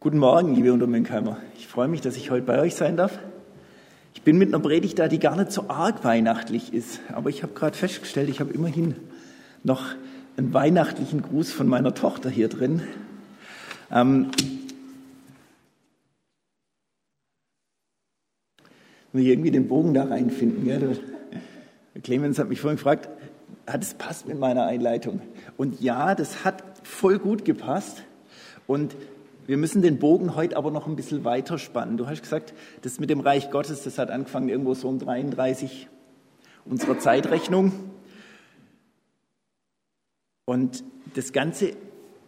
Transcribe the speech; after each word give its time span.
Guten 0.00 0.18
Morgen, 0.18 0.54
liebe 0.54 0.72
Untermünkheimer. 0.72 1.38
Ich 1.56 1.66
freue 1.66 1.88
mich, 1.88 2.00
dass 2.00 2.16
ich 2.16 2.30
heute 2.30 2.46
bei 2.46 2.60
euch 2.60 2.76
sein 2.76 2.96
darf. 2.96 3.18
Ich 4.14 4.22
bin 4.22 4.38
mit 4.38 4.54
einer 4.54 4.62
Predigt 4.62 4.96
da, 5.00 5.08
die 5.08 5.18
gar 5.18 5.34
nicht 5.34 5.50
so 5.50 5.64
arg 5.66 6.04
weihnachtlich 6.04 6.72
ist. 6.72 7.00
Aber 7.12 7.30
ich 7.30 7.42
habe 7.42 7.52
gerade 7.52 7.76
festgestellt, 7.76 8.28
ich 8.28 8.38
habe 8.38 8.52
immerhin 8.52 8.94
noch 9.64 9.86
einen 10.36 10.54
weihnachtlichen 10.54 11.20
Gruß 11.20 11.50
von 11.50 11.66
meiner 11.66 11.94
Tochter 11.94 12.30
hier 12.30 12.46
drin. 12.46 12.80
Ähm, 13.90 14.30
muss 19.12 19.22
ich 19.22 19.26
irgendwie 19.26 19.50
den 19.50 19.66
Bogen 19.66 19.94
da 19.94 20.04
reinfinden. 20.04 20.64
Gell? 20.64 20.96
Clemens 22.04 22.38
hat 22.38 22.48
mich 22.48 22.60
vorhin 22.60 22.76
gefragt, 22.76 23.08
hat 23.66 23.82
es 23.82 23.94
passt 23.94 24.28
mit 24.28 24.38
meiner 24.38 24.64
Einleitung? 24.64 25.20
Und 25.56 25.80
ja, 25.80 26.14
das 26.14 26.44
hat 26.44 26.62
voll 26.84 27.18
gut 27.18 27.44
gepasst. 27.44 28.04
Und 28.68 28.94
wir 29.48 29.56
müssen 29.56 29.80
den 29.80 29.98
Bogen 29.98 30.36
heute 30.36 30.58
aber 30.58 30.70
noch 30.70 30.86
ein 30.86 30.94
bisschen 30.94 31.24
weiter 31.24 31.56
spannen. 31.56 31.96
Du 31.96 32.06
hast 32.06 32.20
gesagt, 32.20 32.52
das 32.82 33.00
mit 33.00 33.08
dem 33.08 33.20
Reich 33.20 33.50
Gottes, 33.50 33.82
das 33.82 33.96
hat 33.96 34.10
angefangen 34.10 34.50
irgendwo 34.50 34.74
so 34.74 34.88
um 34.88 34.98
33 34.98 35.88
unserer 36.66 36.98
Zeitrechnung. 36.98 37.72
Und 40.44 40.84
das 41.14 41.32
Ganze 41.32 41.72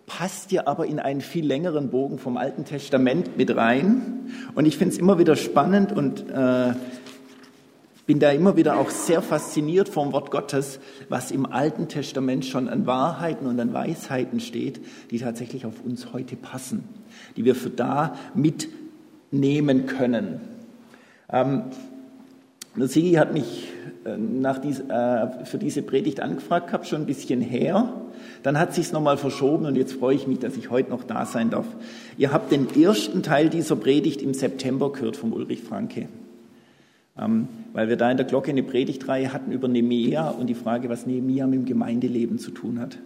passt 0.06 0.50
ja 0.50 0.66
aber 0.66 0.86
in 0.86 0.98
einen 0.98 1.20
viel 1.20 1.44
längeren 1.44 1.90
Bogen 1.90 2.18
vom 2.18 2.38
Alten 2.38 2.64
Testament 2.64 3.36
mit 3.36 3.54
rein. 3.54 4.30
Und 4.54 4.64
ich 4.64 4.78
finde 4.78 4.94
es 4.94 4.98
immer 4.98 5.18
wieder 5.18 5.36
spannend 5.36 5.92
und 5.92 6.26
äh, 6.30 6.72
bin 8.10 8.18
da 8.18 8.32
immer 8.32 8.56
wieder 8.56 8.76
auch 8.76 8.90
sehr 8.90 9.22
fasziniert 9.22 9.88
vom 9.88 10.12
Wort 10.12 10.32
Gottes, 10.32 10.80
was 11.08 11.30
im 11.30 11.46
Alten 11.46 11.86
Testament 11.86 12.44
schon 12.44 12.68
an 12.68 12.84
Wahrheiten 12.84 13.46
und 13.46 13.60
an 13.60 13.72
Weisheiten 13.72 14.40
steht, 14.40 14.80
die 15.12 15.20
tatsächlich 15.20 15.64
auf 15.64 15.74
uns 15.84 16.12
heute 16.12 16.34
passen, 16.34 16.82
die 17.36 17.44
wir 17.44 17.54
für 17.54 17.70
da 17.70 18.16
mitnehmen 18.34 19.86
können. 19.86 20.40
Ähm, 21.32 21.66
Sigi 22.74 23.12
hat 23.12 23.32
mich 23.32 23.68
äh, 24.04 24.16
nach 24.16 24.58
dies, 24.58 24.80
äh, 24.80 25.44
für 25.44 25.58
diese 25.58 25.82
Predigt 25.82 26.18
angefragt 26.18 26.66
gehabt, 26.66 26.88
schon 26.88 27.02
ein 27.02 27.06
bisschen 27.06 27.40
her. 27.40 27.92
Dann 28.42 28.58
hat 28.58 28.74
sich's 28.74 28.90
nochmal 28.90 29.18
verschoben 29.18 29.66
und 29.66 29.76
jetzt 29.76 29.92
freue 29.92 30.16
ich 30.16 30.26
mich, 30.26 30.40
dass 30.40 30.56
ich 30.56 30.68
heute 30.68 30.90
noch 30.90 31.04
da 31.04 31.26
sein 31.26 31.50
darf. 31.50 31.66
Ihr 32.18 32.32
habt 32.32 32.50
den 32.50 32.66
ersten 32.74 33.22
Teil 33.22 33.50
dieser 33.50 33.76
Predigt 33.76 34.20
im 34.20 34.34
September 34.34 34.90
gehört 34.90 35.16
vom 35.16 35.32
Ulrich 35.32 35.62
Franke. 35.62 36.08
Ähm, 37.20 37.48
weil 37.72 37.88
wir 37.88 37.96
da 37.96 38.10
in 38.10 38.16
der 38.16 38.26
Glocke 38.26 38.50
eine 38.50 38.62
Predigtreihe 38.62 39.32
hatten 39.32 39.52
über 39.52 39.68
Nehemia 39.68 40.30
und 40.30 40.46
die 40.46 40.54
Frage, 40.54 40.88
was 40.88 41.06
Nehemia 41.06 41.46
mit 41.46 41.60
dem 41.60 41.64
Gemeindeleben 41.66 42.38
zu 42.38 42.50
tun 42.50 42.80
hat. 42.80 42.98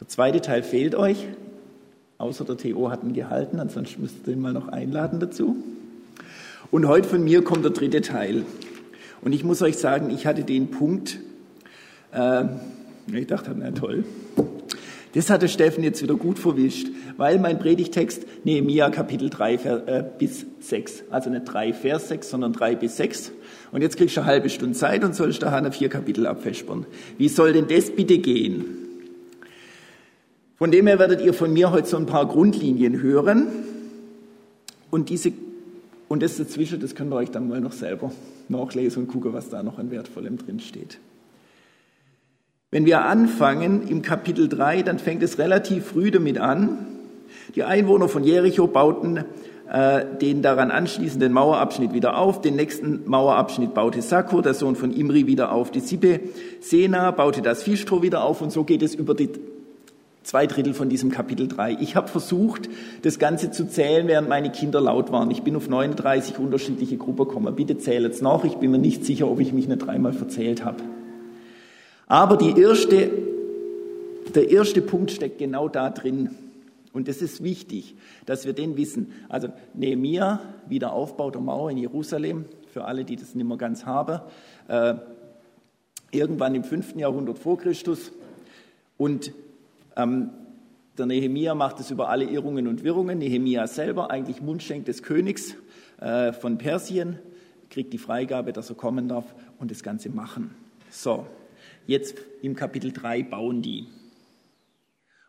Der 0.00 0.08
zweite 0.08 0.40
Teil 0.40 0.62
fehlt 0.62 0.94
euch, 0.94 1.26
außer 2.18 2.44
der 2.44 2.56
TO 2.58 2.90
hat 2.90 3.04
ihn 3.04 3.14
gehalten, 3.14 3.60
ansonsten 3.60 4.02
müsst 4.02 4.26
ihr 4.26 4.34
ihn 4.34 4.40
mal 4.40 4.52
noch 4.52 4.68
einladen 4.68 5.20
dazu. 5.20 5.56
Und 6.70 6.86
heute 6.86 7.08
von 7.08 7.22
mir 7.22 7.44
kommt 7.44 7.64
der 7.64 7.72
dritte 7.72 8.00
Teil. 8.00 8.44
Und 9.22 9.32
ich 9.32 9.44
muss 9.44 9.62
euch 9.62 9.78
sagen, 9.78 10.10
ich 10.10 10.26
hatte 10.26 10.42
den 10.42 10.70
Punkt, 10.70 11.20
äh, 12.12 12.44
ich 13.12 13.26
dachte, 13.28 13.54
na 13.56 13.70
toll, 13.70 14.04
das 15.16 15.30
hatte 15.30 15.48
Steffen 15.48 15.82
jetzt 15.82 16.02
wieder 16.02 16.14
gut 16.14 16.38
verwischt, 16.38 16.88
weil 17.16 17.38
mein 17.38 17.58
Predigtext 17.58 18.26
Nehemia 18.44 18.90
Kapitel 18.90 19.30
3 19.30 19.54
äh, 19.54 20.04
bis 20.18 20.44
6, 20.60 21.04
also 21.10 21.30
nicht 21.30 21.46
3 21.46 21.72
Vers 21.72 22.08
6, 22.08 22.28
sondern 22.28 22.52
3 22.52 22.74
bis 22.74 22.98
6. 22.98 23.32
Und 23.72 23.80
jetzt 23.80 23.96
kriegst 23.96 24.14
du 24.14 24.20
eine 24.20 24.28
halbe 24.28 24.50
Stunde 24.50 24.76
Zeit 24.76 25.04
und 25.04 25.14
sollst 25.14 25.42
da 25.42 25.52
Hanna 25.52 25.70
vier 25.70 25.88
Kapitel 25.88 26.26
abfespern. 26.26 26.84
Wie 27.16 27.30
soll 27.30 27.54
denn 27.54 27.66
das 27.66 27.92
bitte 27.92 28.18
gehen? 28.18 28.66
Von 30.58 30.70
dem 30.70 30.86
her 30.86 30.98
werdet 30.98 31.22
ihr 31.22 31.32
von 31.32 31.50
mir 31.50 31.70
heute 31.70 31.88
so 31.88 31.96
ein 31.96 32.04
paar 32.04 32.26
Grundlinien 32.26 33.00
hören. 33.00 33.46
Und 34.90 35.08
diese, 35.08 35.32
und 36.08 36.22
das 36.22 36.36
dazwischen, 36.36 36.78
das 36.78 36.94
könnt 36.94 37.10
ihr 37.10 37.16
euch 37.16 37.30
dann 37.30 37.48
mal 37.48 37.62
noch 37.62 37.72
selber 37.72 38.12
nachlesen 38.50 39.04
und 39.04 39.08
gucken, 39.08 39.32
was 39.32 39.48
da 39.48 39.62
noch 39.62 39.78
an 39.78 39.90
Wertvollem 39.90 40.36
drin 40.36 40.60
steht. 40.60 40.98
Wenn 42.72 42.84
wir 42.84 43.04
anfangen 43.04 43.86
im 43.86 44.02
Kapitel 44.02 44.48
3, 44.48 44.82
dann 44.82 44.98
fängt 44.98 45.22
es 45.22 45.38
relativ 45.38 45.86
früh 45.86 46.10
damit 46.10 46.38
an. 46.38 46.78
Die 47.54 47.62
Einwohner 47.62 48.08
von 48.08 48.24
Jericho 48.24 48.66
bauten 48.66 49.24
äh, 49.70 50.04
den 50.20 50.42
daran 50.42 50.72
anschließenden 50.72 51.32
Mauerabschnitt 51.32 51.92
wieder 51.92 52.18
auf. 52.18 52.40
Den 52.40 52.56
nächsten 52.56 53.02
Mauerabschnitt 53.08 53.72
baute 53.72 54.02
Sakur, 54.02 54.42
der 54.42 54.54
Sohn 54.54 54.74
von 54.74 54.92
Imri, 54.92 55.28
wieder 55.28 55.52
auf. 55.52 55.70
Die 55.70 55.78
Sippe 55.78 56.18
Sena 56.60 57.12
baute 57.12 57.40
das 57.40 57.62
Fischtor 57.62 58.02
wieder 58.02 58.24
auf 58.24 58.42
und 58.42 58.50
so 58.50 58.64
geht 58.64 58.82
es 58.82 58.96
über 58.96 59.14
die 59.14 59.30
zwei 60.24 60.48
Drittel 60.48 60.74
von 60.74 60.88
diesem 60.88 61.12
Kapitel 61.12 61.46
3. 61.46 61.76
Ich 61.80 61.94
habe 61.94 62.08
versucht, 62.08 62.68
das 63.02 63.20
Ganze 63.20 63.52
zu 63.52 63.68
zählen, 63.68 64.08
während 64.08 64.28
meine 64.28 64.50
Kinder 64.50 64.80
laut 64.80 65.12
waren. 65.12 65.30
Ich 65.30 65.44
bin 65.44 65.54
auf 65.54 65.68
39 65.68 66.40
unterschiedliche 66.40 66.96
Gruppen 66.96 67.28
gekommen. 67.28 67.54
Bitte 67.54 67.78
zählt 67.78 68.12
es 68.12 68.20
nach. 68.22 68.42
Ich 68.42 68.56
bin 68.56 68.72
mir 68.72 68.78
nicht 68.78 69.04
sicher, 69.04 69.30
ob 69.30 69.38
ich 69.38 69.52
mich 69.52 69.68
nicht 69.68 69.86
dreimal 69.86 70.12
verzählt 70.12 70.64
habe. 70.64 70.82
Aber 72.06 72.40
erste, 72.40 73.10
der 74.34 74.50
erste 74.50 74.80
Punkt 74.82 75.10
steckt 75.10 75.38
genau 75.38 75.68
da 75.68 75.90
drin. 75.90 76.30
Und 76.92 77.08
es 77.08 77.20
ist 77.20 77.42
wichtig, 77.42 77.94
dass 78.24 78.46
wir 78.46 78.52
den 78.52 78.76
wissen. 78.76 79.12
Also 79.28 79.48
Nehemiah, 79.74 80.40
Wiederaufbau 80.68 81.30
der 81.30 81.42
Mauer 81.42 81.70
in 81.70 81.78
Jerusalem, 81.78 82.46
für 82.70 82.84
alle, 82.84 83.04
die 83.04 83.16
das 83.16 83.34
nicht 83.34 83.46
mehr 83.46 83.58
ganz 83.58 83.84
haben, 83.84 84.20
äh, 84.68 84.94
irgendwann 86.10 86.54
im 86.54 86.64
5. 86.64 86.96
Jahrhundert 86.96 87.38
vor 87.38 87.58
Christus. 87.58 88.12
Und 88.96 89.32
ähm, 89.96 90.30
der 90.96 91.06
Nehemia 91.06 91.54
macht 91.54 91.80
es 91.80 91.90
über 91.90 92.08
alle 92.08 92.24
Irrungen 92.24 92.66
und 92.66 92.82
Wirrungen. 92.82 93.18
Nehemia 93.18 93.66
selber, 93.66 94.10
eigentlich 94.10 94.40
Mundschenk 94.40 94.86
des 94.86 95.02
Königs 95.02 95.54
äh, 96.00 96.32
von 96.32 96.56
Persien, 96.56 97.18
kriegt 97.68 97.92
die 97.92 97.98
Freigabe, 97.98 98.52
dass 98.52 98.70
er 98.70 98.76
kommen 98.76 99.08
darf 99.08 99.34
und 99.58 99.70
das 99.70 99.82
Ganze 99.82 100.08
machen. 100.08 100.54
So, 100.90 101.26
Jetzt 101.86 102.16
im 102.42 102.56
Kapitel 102.56 102.92
3 102.92 103.22
bauen 103.22 103.62
die. 103.62 103.86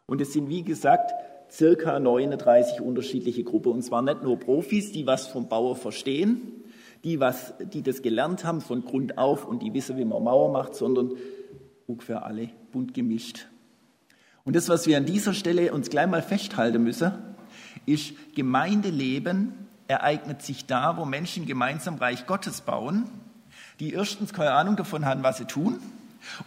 Und 0.06 0.22
es 0.22 0.34
sind, 0.34 0.50
wie 0.50 0.64
gesagt, 0.64 1.12
circa 1.52 2.00
39 2.00 2.82
unterschiedliche 2.82 3.44
Gruppen. 3.44 3.72
Und 3.72 3.84
zwar 3.84 4.02
nicht 4.02 4.24
nur 4.24 4.40
Profis, 4.40 4.92
die 4.92 5.06
was 5.06 5.28
vom 5.28 5.48
Bauer 5.48 5.76
verstehen, 5.76 6.64
die, 7.04 7.20
was, 7.20 7.54
die 7.60 7.84
das 7.84 8.02
gelernt 8.02 8.44
haben 8.44 8.62
von 8.62 8.84
Grund 8.84 9.18
auf 9.18 9.46
und 9.46 9.62
die 9.62 9.74
wissen, 9.74 9.98
wie 9.98 10.06
man 10.06 10.24
Mauer 10.24 10.52
macht, 10.52 10.76
sondern 10.76 11.12
ungefähr 11.86 12.26
alle 12.26 12.50
bunt 12.72 12.94
gemischt. 12.94 13.48
Und 14.44 14.56
das, 14.56 14.70
was 14.70 14.88
wir 14.88 14.98
an 14.98 15.06
dieser 15.06 15.34
Stelle 15.34 15.74
uns 15.74 15.90
gleich 15.90 16.08
mal 16.08 16.22
festhalten 16.22 16.84
müssen, 16.84 17.12
ist, 17.86 18.14
Gemeindeleben 18.36 19.54
ereignet 19.88 20.42
sich 20.42 20.66
da, 20.66 20.98
wo 20.98 21.06
Menschen 21.06 21.46
gemeinsam 21.46 21.96
Reich 21.96 22.26
Gottes 22.26 22.62
bauen, 22.62 23.06
die 23.80 23.94
erstens 23.94 24.34
keine 24.34 24.52
Ahnung 24.52 24.76
davon 24.76 25.06
haben, 25.06 25.24
was 25.24 25.38
sie 25.38 25.46
tun, 25.46 25.80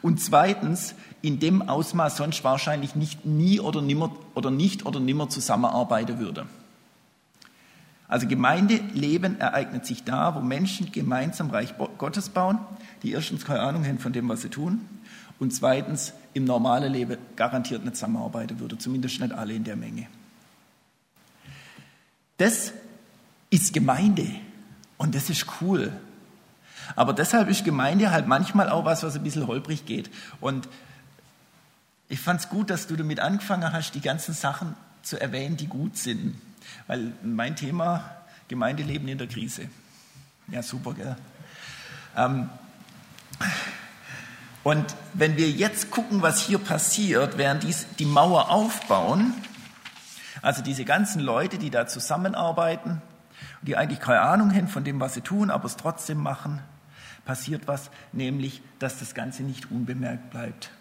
und 0.02 0.20
zweitens, 0.20 0.94
in 1.22 1.38
dem 1.38 1.68
Ausmaß 1.68 2.16
sonst 2.16 2.44
wahrscheinlich 2.44 2.94
nicht 2.94 3.24
nie 3.24 3.60
oder 3.60 3.82
nimmer 3.82 4.14
oder 4.34 4.50
nicht 4.50 4.86
oder 4.86 5.00
nimmer 5.00 5.28
zusammenarbeiten 5.28 6.18
würde. 6.18 6.46
Also 8.08 8.26
Gemeindeleben 8.26 9.38
ereignet 9.38 9.86
sich 9.86 10.02
da, 10.02 10.34
wo 10.34 10.40
Menschen 10.40 10.90
gemeinsam 10.90 11.50
Reich 11.50 11.74
Gottes 11.96 12.28
bauen, 12.28 12.58
die 13.04 13.12
erstens 13.12 13.44
keine 13.44 13.60
Ahnung 13.60 13.84
haben 13.84 14.00
von 14.00 14.12
dem, 14.12 14.28
was 14.28 14.42
sie 14.42 14.48
tun, 14.48 14.80
und 15.38 15.54
zweitens 15.54 16.12
im 16.34 16.44
normalen 16.44 16.92
Leben 16.92 17.19
garantiert 17.36 17.84
nicht 17.84 17.96
zusammenarbeiten 17.96 18.60
würde, 18.60 18.78
zumindest 18.78 19.20
nicht 19.20 19.32
alle 19.32 19.54
in 19.54 19.64
der 19.64 19.76
Menge. 19.76 20.06
Das 22.36 22.72
ist 23.48 23.72
Gemeinde 23.72 24.26
und 24.98 25.14
das 25.14 25.30
ist 25.30 25.46
cool. 25.60 25.92
Aber 26.96 27.12
deshalb 27.12 27.48
ist 27.48 27.64
Gemeinde 27.64 28.10
halt 28.10 28.26
manchmal 28.26 28.68
auch 28.68 28.84
was, 28.84 29.02
was 29.02 29.16
ein 29.16 29.22
bisschen 29.22 29.46
holprig 29.46 29.86
geht. 29.86 30.10
Und 30.40 30.68
ich 32.08 32.20
fand 32.20 32.40
es 32.40 32.48
gut, 32.48 32.70
dass 32.70 32.86
du 32.86 32.96
damit 32.96 33.20
angefangen 33.20 33.72
hast, 33.72 33.92
die 33.94 34.00
ganzen 34.00 34.34
Sachen 34.34 34.74
zu 35.02 35.20
erwähnen, 35.20 35.56
die 35.56 35.66
gut 35.66 35.96
sind. 35.96 36.40
Weil 36.86 37.12
mein 37.22 37.56
Thema 37.56 38.04
Gemeindeleben 38.48 39.06
in 39.08 39.19
der 39.19 39.28
Krise. 39.28 39.69
Ja, 40.48 40.62
super, 40.62 40.94
gell? 40.94 41.16
Ähm, 42.16 42.50
und 44.62 44.84
wenn 45.14 45.36
wir 45.36 45.48
jetzt 45.48 45.90
gucken, 45.90 46.20
was 46.20 46.40
hier 46.40 46.58
passiert, 46.58 47.38
während 47.38 47.62
die, 47.62 47.75
die 47.98 48.04
Mauer 48.04 48.50
aufbauen, 48.50 49.32
also 50.43 50.62
diese 50.62 50.84
ganzen 50.84 51.20
Leute, 51.20 51.58
die 51.58 51.70
da 51.70 51.86
zusammenarbeiten, 51.86 53.00
die 53.62 53.76
eigentlich 53.76 54.00
keine 54.00 54.20
Ahnung 54.20 54.54
haben 54.54 54.69
von 54.69 54.84
dem, 54.84 55.00
was 55.00 55.14
sie 55.14 55.20
tun, 55.20 55.50
aber 55.50 55.66
es 55.66 55.76
trotzdem 55.76 56.19
machen, 56.19 56.60
passiert 57.31 57.69
was, 57.69 57.93
nämlich, 58.11 58.61
dass 58.81 58.99
das 58.99 59.15
Ganze 59.15 59.44
nicht 59.44 59.71
unbemerkt 59.71 60.31
bleibt. 60.31 60.73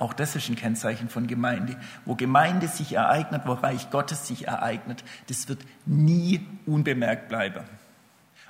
Auch 0.00 0.12
das 0.12 0.34
ist 0.34 0.48
ein 0.48 0.56
Kennzeichen 0.56 1.08
von 1.08 1.28
Gemeinde. 1.28 1.76
Wo 2.04 2.16
Gemeinde 2.16 2.66
sich 2.66 2.94
ereignet, 2.94 3.42
wo 3.44 3.52
Reich 3.52 3.90
Gottes 3.90 4.26
sich 4.26 4.48
ereignet, 4.48 5.04
das 5.28 5.48
wird 5.48 5.60
nie 5.86 6.44
unbemerkt 6.66 7.28
bleiben. 7.28 7.62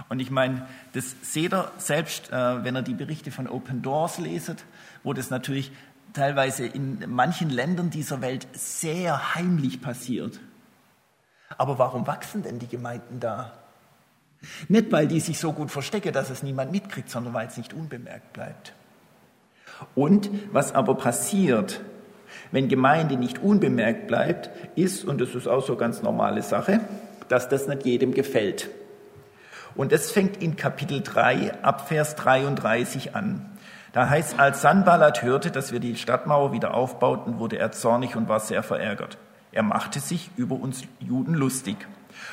Und 0.08 0.20
ich 0.20 0.30
meine, 0.30 0.66
das 0.94 1.14
seht 1.20 1.52
ihr 1.52 1.70
selbst, 1.76 2.32
äh, 2.32 2.64
wenn 2.64 2.74
ihr 2.74 2.82
die 2.82 2.94
Berichte 2.94 3.30
von 3.30 3.48
Open 3.48 3.82
Doors 3.82 4.16
leset, 4.16 4.64
wo 5.02 5.12
das 5.12 5.28
natürlich 5.28 5.72
teilweise 6.14 6.64
in 6.64 7.04
manchen 7.06 7.50
Ländern 7.50 7.90
dieser 7.90 8.22
Welt 8.22 8.48
sehr 8.54 9.34
heimlich 9.34 9.82
passiert. 9.82 10.40
Aber 11.58 11.78
warum 11.78 12.06
wachsen 12.06 12.42
denn 12.42 12.58
die 12.58 12.68
Gemeinden 12.68 13.20
da? 13.20 13.61
Nicht, 14.68 14.90
weil 14.92 15.06
die 15.06 15.20
sich 15.20 15.38
so 15.38 15.52
gut 15.52 15.70
verstecken, 15.70 16.12
dass 16.12 16.30
es 16.30 16.42
niemand 16.42 16.72
mitkriegt, 16.72 17.10
sondern 17.10 17.34
weil 17.34 17.46
es 17.46 17.56
nicht 17.56 17.72
unbemerkt 17.72 18.32
bleibt. 18.32 18.74
Und 19.94 20.30
was 20.52 20.74
aber 20.74 20.94
passiert, 20.94 21.80
wenn 22.50 22.68
Gemeinde 22.68 23.16
nicht 23.16 23.42
unbemerkt 23.42 24.06
bleibt, 24.06 24.50
ist, 24.76 25.04
und 25.04 25.20
das 25.20 25.34
ist 25.34 25.48
auch 25.48 25.64
so 25.64 25.76
ganz 25.76 26.02
normale 26.02 26.42
Sache, 26.42 26.80
dass 27.28 27.48
das 27.48 27.66
nicht 27.66 27.84
jedem 27.84 28.14
gefällt. 28.14 28.70
Und 29.74 29.92
das 29.92 30.10
fängt 30.10 30.42
in 30.42 30.56
Kapitel 30.56 31.00
3 31.02 31.62
ab 31.62 31.88
Vers 31.88 32.14
33 32.16 33.14
an. 33.14 33.46
Da 33.92 34.08
heißt, 34.08 34.38
als 34.38 34.62
Sanballat 34.62 35.22
hörte, 35.22 35.50
dass 35.50 35.72
wir 35.72 35.80
die 35.80 35.96
Stadtmauer 35.96 36.52
wieder 36.52 36.74
aufbauten, 36.74 37.38
wurde 37.38 37.58
er 37.58 37.72
zornig 37.72 38.16
und 38.16 38.28
war 38.28 38.40
sehr 38.40 38.62
verärgert. 38.62 39.18
Er 39.50 39.62
machte 39.62 40.00
sich 40.00 40.30
über 40.36 40.56
uns 40.56 40.82
Juden 40.98 41.34
lustig 41.34 41.76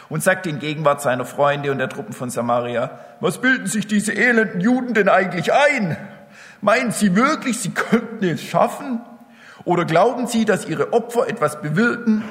und 0.09 0.23
sagte 0.23 0.49
in 0.49 0.59
Gegenwart 0.59 1.01
seiner 1.01 1.25
Freunde 1.25 1.71
und 1.71 1.77
der 1.77 1.89
Truppen 1.89 2.13
von 2.13 2.29
Samaria, 2.29 2.99
was 3.19 3.39
bilden 3.39 3.67
sich 3.67 3.87
diese 3.87 4.13
elenden 4.13 4.61
Juden 4.61 4.93
denn 4.93 5.09
eigentlich 5.09 5.53
ein? 5.53 5.97
Meinen 6.61 6.91
sie 6.91 7.15
wirklich, 7.15 7.59
sie 7.59 7.71
könnten 7.71 8.25
es 8.25 8.41
schaffen? 8.41 9.01
Oder 9.65 9.85
glauben 9.85 10.27
sie, 10.27 10.45
dass 10.45 10.67
ihre 10.67 10.93
Opfer 10.93 11.27
etwas 11.27 11.61
bewirken? 11.61 12.23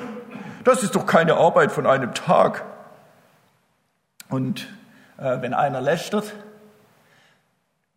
Das 0.65 0.83
ist 0.83 0.95
doch 0.95 1.07
keine 1.07 1.35
Arbeit 1.35 1.73
von 1.73 1.87
einem 1.87 2.15
Tag. 2.15 2.65
Und 4.29 4.69
äh, 5.19 5.41
wenn 5.41 5.55
einer 5.55 5.81
lästert, 5.81 6.33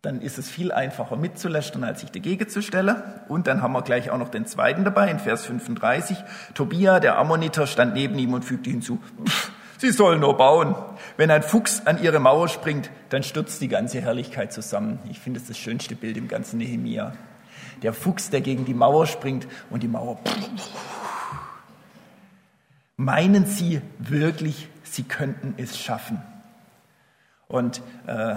dann 0.02 0.20
ist 0.20 0.36
es 0.36 0.50
viel 0.50 0.72
einfacher 0.72 1.16
mitzulästern, 1.16 1.84
als 1.84 2.00
sich 2.00 2.10
dagegen 2.10 2.48
zu 2.48 2.60
stellen. 2.60 2.96
Und 3.28 3.46
dann 3.46 3.62
haben 3.62 3.72
wir 3.72 3.82
gleich 3.82 4.10
auch 4.10 4.18
noch 4.18 4.30
den 4.30 4.46
zweiten 4.46 4.84
dabei, 4.84 5.08
in 5.08 5.20
Vers 5.20 5.46
35. 5.46 6.16
Tobia, 6.54 6.98
der 6.98 7.18
Ammoniter, 7.18 7.68
stand 7.68 7.94
neben 7.94 8.18
ihm 8.18 8.34
und 8.34 8.44
fügte 8.44 8.68
hinzu, 8.68 9.00
Sie 9.78 9.90
sollen 9.90 10.20
nur 10.20 10.36
bauen. 10.36 10.76
Wenn 11.16 11.30
ein 11.30 11.42
Fuchs 11.42 11.86
an 11.86 12.00
ihre 12.02 12.20
Mauer 12.20 12.48
springt, 12.48 12.90
dann 13.08 13.22
stürzt 13.22 13.60
die 13.60 13.68
ganze 13.68 14.00
Herrlichkeit 14.00 14.52
zusammen. 14.52 14.98
Ich 15.08 15.18
finde 15.18 15.40
es 15.40 15.46
das 15.46 15.58
schönste 15.58 15.94
Bild 15.96 16.16
im 16.16 16.28
ganzen 16.28 16.58
Nehemia. 16.58 17.12
Der 17.82 17.92
Fuchs, 17.92 18.30
der 18.30 18.42
gegen 18.42 18.64
die 18.64 18.74
Mauer 18.74 19.06
springt 19.06 19.46
und 19.70 19.82
die 19.82 19.88
Mauer. 19.88 20.20
Meinen 22.96 23.46
Sie 23.46 23.80
wirklich, 23.98 24.68
Sie 24.84 25.02
könnten 25.02 25.54
es 25.56 25.78
schaffen? 25.78 26.22
Und 27.48 27.82
äh, 28.06 28.36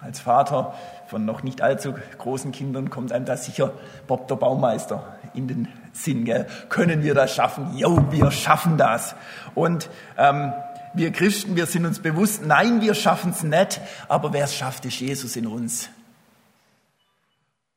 als 0.00 0.20
Vater 0.20 0.74
von 1.08 1.24
noch 1.24 1.42
nicht 1.42 1.60
allzu 1.60 1.94
großen 2.18 2.52
Kindern 2.52 2.90
kommt 2.90 3.12
einem 3.12 3.24
da 3.24 3.36
sicher 3.36 3.72
Bob 4.06 4.28
der 4.28 4.36
Baumeister 4.36 5.16
in 5.34 5.48
den 5.48 5.68
Sinn. 5.92 6.24
Gell? 6.24 6.46
Können 6.68 7.02
wir 7.02 7.14
das 7.14 7.34
schaffen? 7.34 7.76
Jo, 7.76 8.04
wir 8.10 8.30
schaffen 8.30 8.78
das. 8.78 9.14
Und 9.54 9.90
ähm, 10.16 10.52
wir 10.94 11.12
Christen, 11.12 11.56
wir 11.56 11.66
sind 11.66 11.86
uns 11.86 12.00
bewusst, 12.00 12.44
nein, 12.44 12.80
wir 12.80 12.94
schaffen 12.94 13.32
es 13.32 13.42
nicht, 13.42 13.80
aber 14.08 14.32
wer 14.32 14.44
es 14.44 14.54
schafft, 14.54 14.84
ist 14.84 15.00
Jesus 15.00 15.36
in 15.36 15.46
uns. 15.46 15.90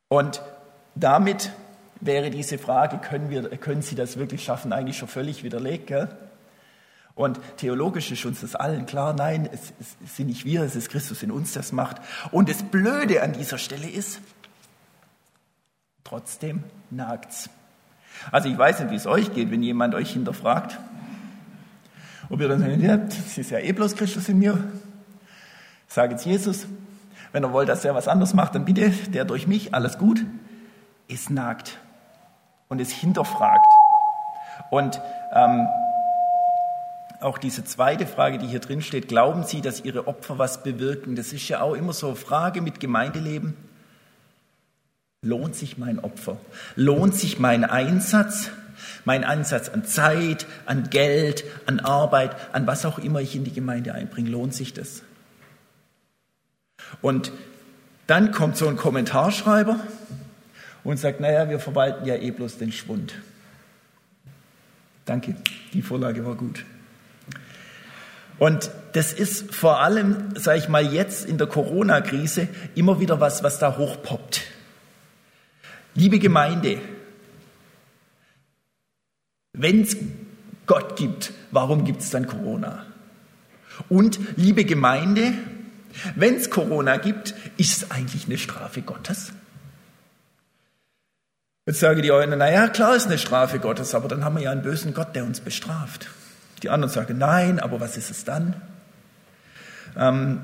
Und 0.08 0.42
damit 0.96 1.52
wäre 2.00 2.30
diese 2.30 2.58
Frage, 2.58 2.98
können, 2.98 3.30
wir, 3.30 3.44
können 3.58 3.82
Sie 3.82 3.96
das 3.96 4.18
wirklich 4.18 4.44
schaffen, 4.44 4.74
eigentlich 4.74 4.98
schon 4.98 5.08
völlig 5.08 5.44
widerlegt. 5.44 5.88
Gell? 5.88 6.10
Und 7.16 7.40
theologisch 7.58 8.12
ist 8.12 8.26
uns 8.26 8.42
das 8.42 8.56
allen 8.56 8.86
klar, 8.86 9.14
nein, 9.14 9.50
es, 9.52 9.74
es 10.04 10.16
sind 10.16 10.28
nicht 10.28 10.46
wir, 10.46 10.64
es 10.64 10.76
ist 10.76 10.90
Christus 10.90 11.24
in 11.24 11.32
uns, 11.32 11.52
das 11.54 11.72
macht. 11.72 11.98
Und 12.32 12.50
das 12.50 12.64
Blöde 12.64 13.22
an 13.22 13.34
dieser 13.34 13.58
Stelle 13.58 13.90
ist, 13.90 14.22
trotzdem 16.04 16.64
nagt's. 16.90 17.50
Also 18.32 18.50
ich 18.50 18.58
weiß 18.58 18.80
nicht, 18.80 18.92
wie 18.92 18.96
es 18.96 19.08
euch 19.08 19.34
geht, 19.34 19.52
wenn 19.52 19.64
jemand 19.64 19.96
euch 19.96 20.12
hinterfragt. 20.12 20.80
Ob 22.30 22.40
ihr 22.40 22.48
dann 22.48 22.60
sagt, 22.60 22.78
ja, 22.78 22.98
das 22.98 23.38
ist 23.38 23.50
ja 23.52 23.60
eh 23.60 23.74
bloß 23.74 23.96
Christus 23.96 24.30
in 24.30 24.40
mir. 24.40 24.58
Sage 25.88 26.14
jetzt 26.14 26.26
Jesus, 26.26 26.68
wenn 27.34 27.44
er 27.44 27.52
wollt, 27.52 27.68
dass 27.68 27.84
er 27.84 27.96
was 27.96 28.08
anderes 28.08 28.34
macht, 28.34 28.56
dann 28.56 28.66
bitte, 28.66 28.90
der 28.90 29.26
durch 29.26 29.48
mich, 29.48 29.74
alles 29.74 29.98
gut. 29.98 30.26
Es 31.10 31.30
nagt 31.30 31.78
und 32.70 32.80
es 32.80 32.92
hinterfragt. 32.92 33.68
Und 34.70 35.02
ähm, 35.34 35.68
auch 37.22 37.38
diese 37.38 37.64
zweite 37.64 38.08
Frage, 38.08 38.38
die 38.38 38.48
hier 38.48 38.60
drin 38.60 38.82
steht, 38.82 39.08
glauben 39.08 39.44
Sie, 39.44 39.62
dass 39.62 39.84
Ihre 39.84 40.08
Opfer 40.08 40.38
was 40.38 40.64
bewirken? 40.64 41.16
Das 41.16 41.34
ist 41.34 41.48
ja 41.48 41.62
auch 41.62 41.76
immer 41.76 41.94
so 41.94 42.08
eine 42.08 42.16
Frage 42.16 42.62
mit 42.62 42.80
Gemeindeleben. 42.80 43.56
Lohnt 45.24 45.56
sich 45.56 45.78
mein 45.78 46.00
Opfer? 46.00 46.38
Lohnt 46.76 47.16
sich 47.16 47.40
mein 47.40 47.64
Einsatz? 47.64 48.50
Mein 49.06 49.24
Einsatz 49.24 49.70
an 49.70 49.86
Zeit, 49.86 50.48
an 50.66 50.90
Geld, 50.90 51.44
an 51.68 51.80
Arbeit, 51.80 52.36
an 52.54 52.66
was 52.66 52.86
auch 52.86 52.98
immer 52.98 53.22
ich 53.22 53.36
in 53.36 53.44
die 53.44 53.54
Gemeinde 53.54 53.94
einbringe, 53.94 54.30
lohnt 54.30 54.56
sich 54.56 54.74
das? 54.74 55.04
Und 57.02 57.32
dann 58.08 58.32
kommt 58.32 58.58
so 58.58 58.68
ein 58.68 58.78
Kommentarschreiber 58.78 59.80
und 60.84 60.98
sagt, 60.98 61.20
naja, 61.20 61.50
wir 61.50 61.60
verwalten 61.60 62.06
ja 62.06 62.16
eh 62.16 62.32
bloß 62.32 62.58
den 62.58 62.72
Schwund. 62.72 63.14
Danke, 65.06 65.36
die 65.74 65.82
Vorlage 65.82 66.26
war 66.26 66.36
gut. 66.36 66.66
Und 68.42 68.72
das 68.94 69.14
ist 69.14 69.54
vor 69.54 69.82
allem, 69.82 70.34
sage 70.36 70.58
ich 70.58 70.68
mal, 70.68 70.92
jetzt 70.92 71.28
in 71.28 71.38
der 71.38 71.46
Corona-Krise 71.46 72.48
immer 72.74 73.00
wieder 73.00 73.20
was, 73.20 73.44
was 73.44 73.60
da 73.60 73.78
hochpoppt. 73.78 74.42
Liebe 75.94 76.18
Gemeinde, 76.18 76.82
wenn 79.54 79.84
es 79.84 79.96
Gott 80.66 80.96
gibt, 80.96 81.34
warum 81.52 81.86
gibt 81.86 82.02
es 82.02 82.10
dann 82.10 82.26
Corona? 82.26 82.88
Und 83.90 84.20
liebe 84.38 84.66
Gemeinde, 84.66 85.34
wenn 86.16 86.34
es 86.34 86.50
Corona 86.50 86.98
gibt, 86.98 87.36
ist 87.58 87.78
es 87.78 87.92
eigentlich 87.92 88.26
eine 88.26 88.40
Strafe 88.40 88.82
Gottes? 88.82 89.34
Jetzt 91.68 91.80
sage 91.80 92.02
die 92.02 92.12
einen, 92.12 92.40
naja, 92.40 92.70
klar 92.70 92.96
ist 92.96 93.06
eine 93.06 93.20
Strafe 93.20 93.60
Gottes, 93.60 93.94
aber 93.94 94.08
dann 94.08 94.26
haben 94.26 94.36
wir 94.36 94.42
ja 94.42 94.52
einen 94.52 94.64
bösen 94.64 94.96
Gott, 94.96 95.16
der 95.16 95.26
uns 95.26 95.42
bestraft. 95.42 96.10
Die 96.64 96.70
anderen 96.70 96.94
sagen, 96.94 97.18
nein, 97.18 97.60
aber 97.60 97.80
was 97.80 97.98
ist 97.98 98.12
es 98.12 98.24
dann? 98.24 98.56
Ähm, 99.98 100.42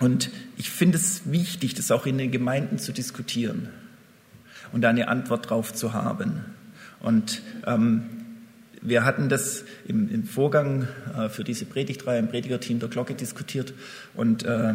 und 0.00 0.30
ich 0.56 0.70
finde 0.70 0.98
es 0.98 1.30
wichtig, 1.30 1.74
das 1.74 1.90
auch 1.90 2.06
in 2.06 2.18
den 2.18 2.30
Gemeinden 2.30 2.78
zu 2.78 2.92
diskutieren 2.92 3.68
und 4.72 4.82
da 4.82 4.88
eine 4.88 5.08
Antwort 5.08 5.50
drauf 5.50 5.72
zu 5.74 5.92
haben. 5.92 6.44
Und 7.00 7.42
ähm, 7.66 8.04
wir 8.82 9.04
hatten 9.04 9.28
das 9.28 9.64
im, 9.86 10.10
im 10.10 10.24
Vorgang 10.24 10.88
äh, 11.16 11.28
für 11.28 11.44
diese 11.44 11.66
Predigtreihe 11.66 12.18
im 12.18 12.28
Predigerteam 12.28 12.78
der 12.78 12.88
Glocke 12.88 13.14
diskutiert 13.14 13.74
und 14.14 14.44
äh, 14.44 14.74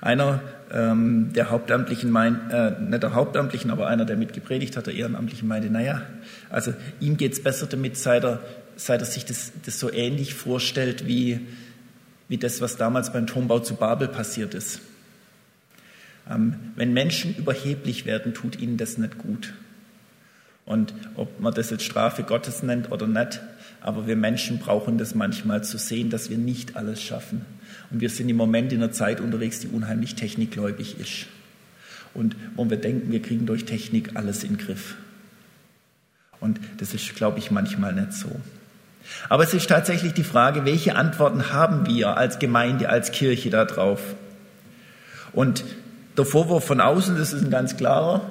einer 0.00 0.40
ähm, 0.72 1.32
der 1.32 1.50
Hauptamtlichen 1.50 2.10
meint, 2.10 2.52
äh, 2.52 2.72
nicht 2.80 3.02
der 3.02 3.14
Hauptamtlichen, 3.14 3.70
aber 3.72 3.88
einer, 3.88 4.04
der 4.04 4.16
mitgepredigt 4.16 4.76
hat, 4.76 4.86
der 4.86 4.94
Ehrenamtlichen 4.94 5.48
meinte, 5.48 5.70
naja, 5.70 6.02
also 6.50 6.72
ihm 7.00 7.16
geht's 7.16 7.42
besser 7.42 7.66
damit, 7.66 7.96
seit 7.96 8.24
er 8.24 8.40
seit 8.78 9.00
er 9.00 9.06
sich 9.06 9.24
das, 9.24 9.52
das 9.66 9.78
so 9.78 9.92
ähnlich 9.92 10.34
vorstellt 10.34 11.06
wie, 11.06 11.40
wie 12.28 12.38
das, 12.38 12.60
was 12.60 12.76
damals 12.76 13.12
beim 13.12 13.26
Turmbau 13.26 13.58
zu 13.58 13.74
Babel 13.74 14.08
passiert 14.08 14.54
ist. 14.54 14.80
Ähm, 16.30 16.54
wenn 16.76 16.92
Menschen 16.92 17.34
überheblich 17.36 18.06
werden, 18.06 18.34
tut 18.34 18.58
ihnen 18.58 18.76
das 18.76 18.96
nicht 18.96 19.18
gut. 19.18 19.52
Und 20.64 20.94
ob 21.16 21.40
man 21.40 21.54
das 21.54 21.70
jetzt 21.70 21.84
Strafe 21.84 22.22
Gottes 22.22 22.62
nennt 22.62 22.92
oder 22.92 23.06
nicht, 23.06 23.40
aber 23.80 24.06
wir 24.06 24.16
Menschen 24.16 24.58
brauchen 24.58 24.98
das 24.98 25.14
manchmal 25.14 25.64
zu 25.64 25.78
sehen, 25.78 26.10
dass 26.10 26.30
wir 26.30 26.38
nicht 26.38 26.76
alles 26.76 27.02
schaffen. 27.02 27.44
Und 27.90 28.00
wir 28.00 28.10
sind 28.10 28.28
im 28.28 28.36
Moment 28.36 28.72
in 28.72 28.82
einer 28.82 28.92
Zeit 28.92 29.20
unterwegs, 29.20 29.60
die 29.60 29.68
unheimlich 29.68 30.14
technikgläubig 30.14 31.00
ist. 31.00 31.26
Und 32.14 32.36
wo 32.54 32.68
wir 32.68 32.76
denken, 32.76 33.10
wir 33.10 33.22
kriegen 33.22 33.46
durch 33.46 33.64
Technik 33.64 34.16
alles 34.16 34.44
in 34.44 34.56
den 34.56 34.58
Griff. 34.58 34.96
Und 36.40 36.60
das 36.76 36.94
ist, 36.94 37.14
glaube 37.14 37.38
ich, 37.38 37.50
manchmal 37.50 37.94
nicht 37.94 38.12
so. 38.12 38.28
Aber 39.28 39.44
es 39.44 39.54
ist 39.54 39.68
tatsächlich 39.68 40.14
die 40.14 40.24
Frage, 40.24 40.64
welche 40.64 40.94
Antworten 40.94 41.52
haben 41.52 41.86
wir 41.86 42.16
als 42.16 42.38
Gemeinde, 42.38 42.88
als 42.88 43.12
Kirche 43.12 43.50
darauf? 43.50 44.00
Und 45.32 45.64
der 46.16 46.24
Vorwurf 46.24 46.64
von 46.64 46.80
außen, 46.80 47.16
das 47.16 47.32
ist 47.32 47.44
ein 47.44 47.50
ganz 47.50 47.76
klarer. 47.76 48.30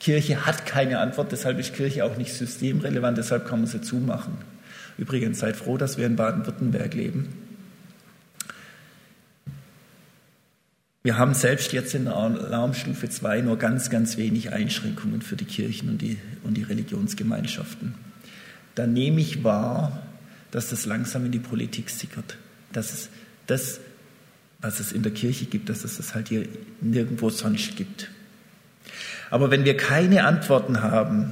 Kirche 0.00 0.46
hat 0.46 0.66
keine 0.66 0.98
Antwort, 0.98 1.32
deshalb 1.32 1.58
ist 1.58 1.74
Kirche 1.74 2.04
auch 2.04 2.16
nicht 2.16 2.34
systemrelevant, 2.34 3.18
deshalb 3.18 3.46
kann 3.46 3.60
man 3.60 3.66
sie 3.66 3.80
zumachen. 3.80 4.38
Übrigens, 4.98 5.38
seid 5.38 5.56
froh, 5.56 5.76
dass 5.76 5.98
wir 5.98 6.06
in 6.06 6.16
Baden-Württemberg 6.16 6.94
leben. 6.94 7.34
Wir 11.04 11.18
haben 11.18 11.34
selbst 11.34 11.72
jetzt 11.72 11.94
in 11.94 12.04
der 12.04 12.16
Alarmstufe 12.16 13.08
2 13.08 13.40
nur 13.40 13.58
ganz, 13.58 13.90
ganz 13.90 14.16
wenig 14.16 14.52
Einschränkungen 14.52 15.20
für 15.20 15.34
die 15.34 15.44
Kirchen 15.44 15.88
und 15.88 15.98
die, 15.98 16.18
und 16.44 16.56
die 16.56 16.62
Religionsgemeinschaften 16.62 17.94
dann 18.74 18.92
nehme 18.92 19.20
ich 19.20 19.44
wahr, 19.44 20.02
dass 20.50 20.68
das 20.68 20.86
langsam 20.86 21.26
in 21.26 21.32
die 21.32 21.38
Politik 21.38 21.90
sickert. 21.90 22.36
Dass 22.72 22.92
es 22.92 23.08
das, 23.46 23.80
was 24.60 24.80
es 24.80 24.92
in 24.92 25.02
der 25.02 25.12
Kirche 25.12 25.46
gibt, 25.46 25.68
dass 25.68 25.84
es 25.84 25.96
das 25.96 26.14
halt 26.14 26.28
hier 26.28 26.46
nirgendwo 26.80 27.30
sonst 27.30 27.76
gibt. 27.76 28.10
Aber 29.30 29.50
wenn 29.50 29.64
wir 29.64 29.76
keine 29.76 30.24
Antworten 30.24 30.82
haben, 30.82 31.30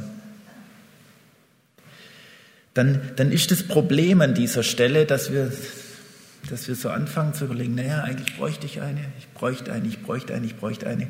dann, 2.74 3.00
dann 3.16 3.32
ist 3.32 3.50
das 3.50 3.62
Problem 3.62 4.20
an 4.20 4.34
dieser 4.34 4.62
Stelle, 4.62 5.04
dass 5.04 5.32
wir, 5.32 5.52
dass 6.48 6.68
wir 6.68 6.74
so 6.74 6.88
anfangen 6.88 7.34
zu 7.34 7.44
überlegen, 7.44 7.74
naja, 7.74 8.02
eigentlich 8.02 8.36
bräuchte 8.36 8.64
ich 8.66 8.80
eine, 8.80 9.00
ich 9.18 9.28
bräuchte 9.28 9.72
eine, 9.72 9.86
ich 9.88 10.00
bräuchte 10.02 10.34
eine, 10.34 10.46
ich 10.46 10.56
bräuchte 10.56 10.86
eine. 10.86 11.08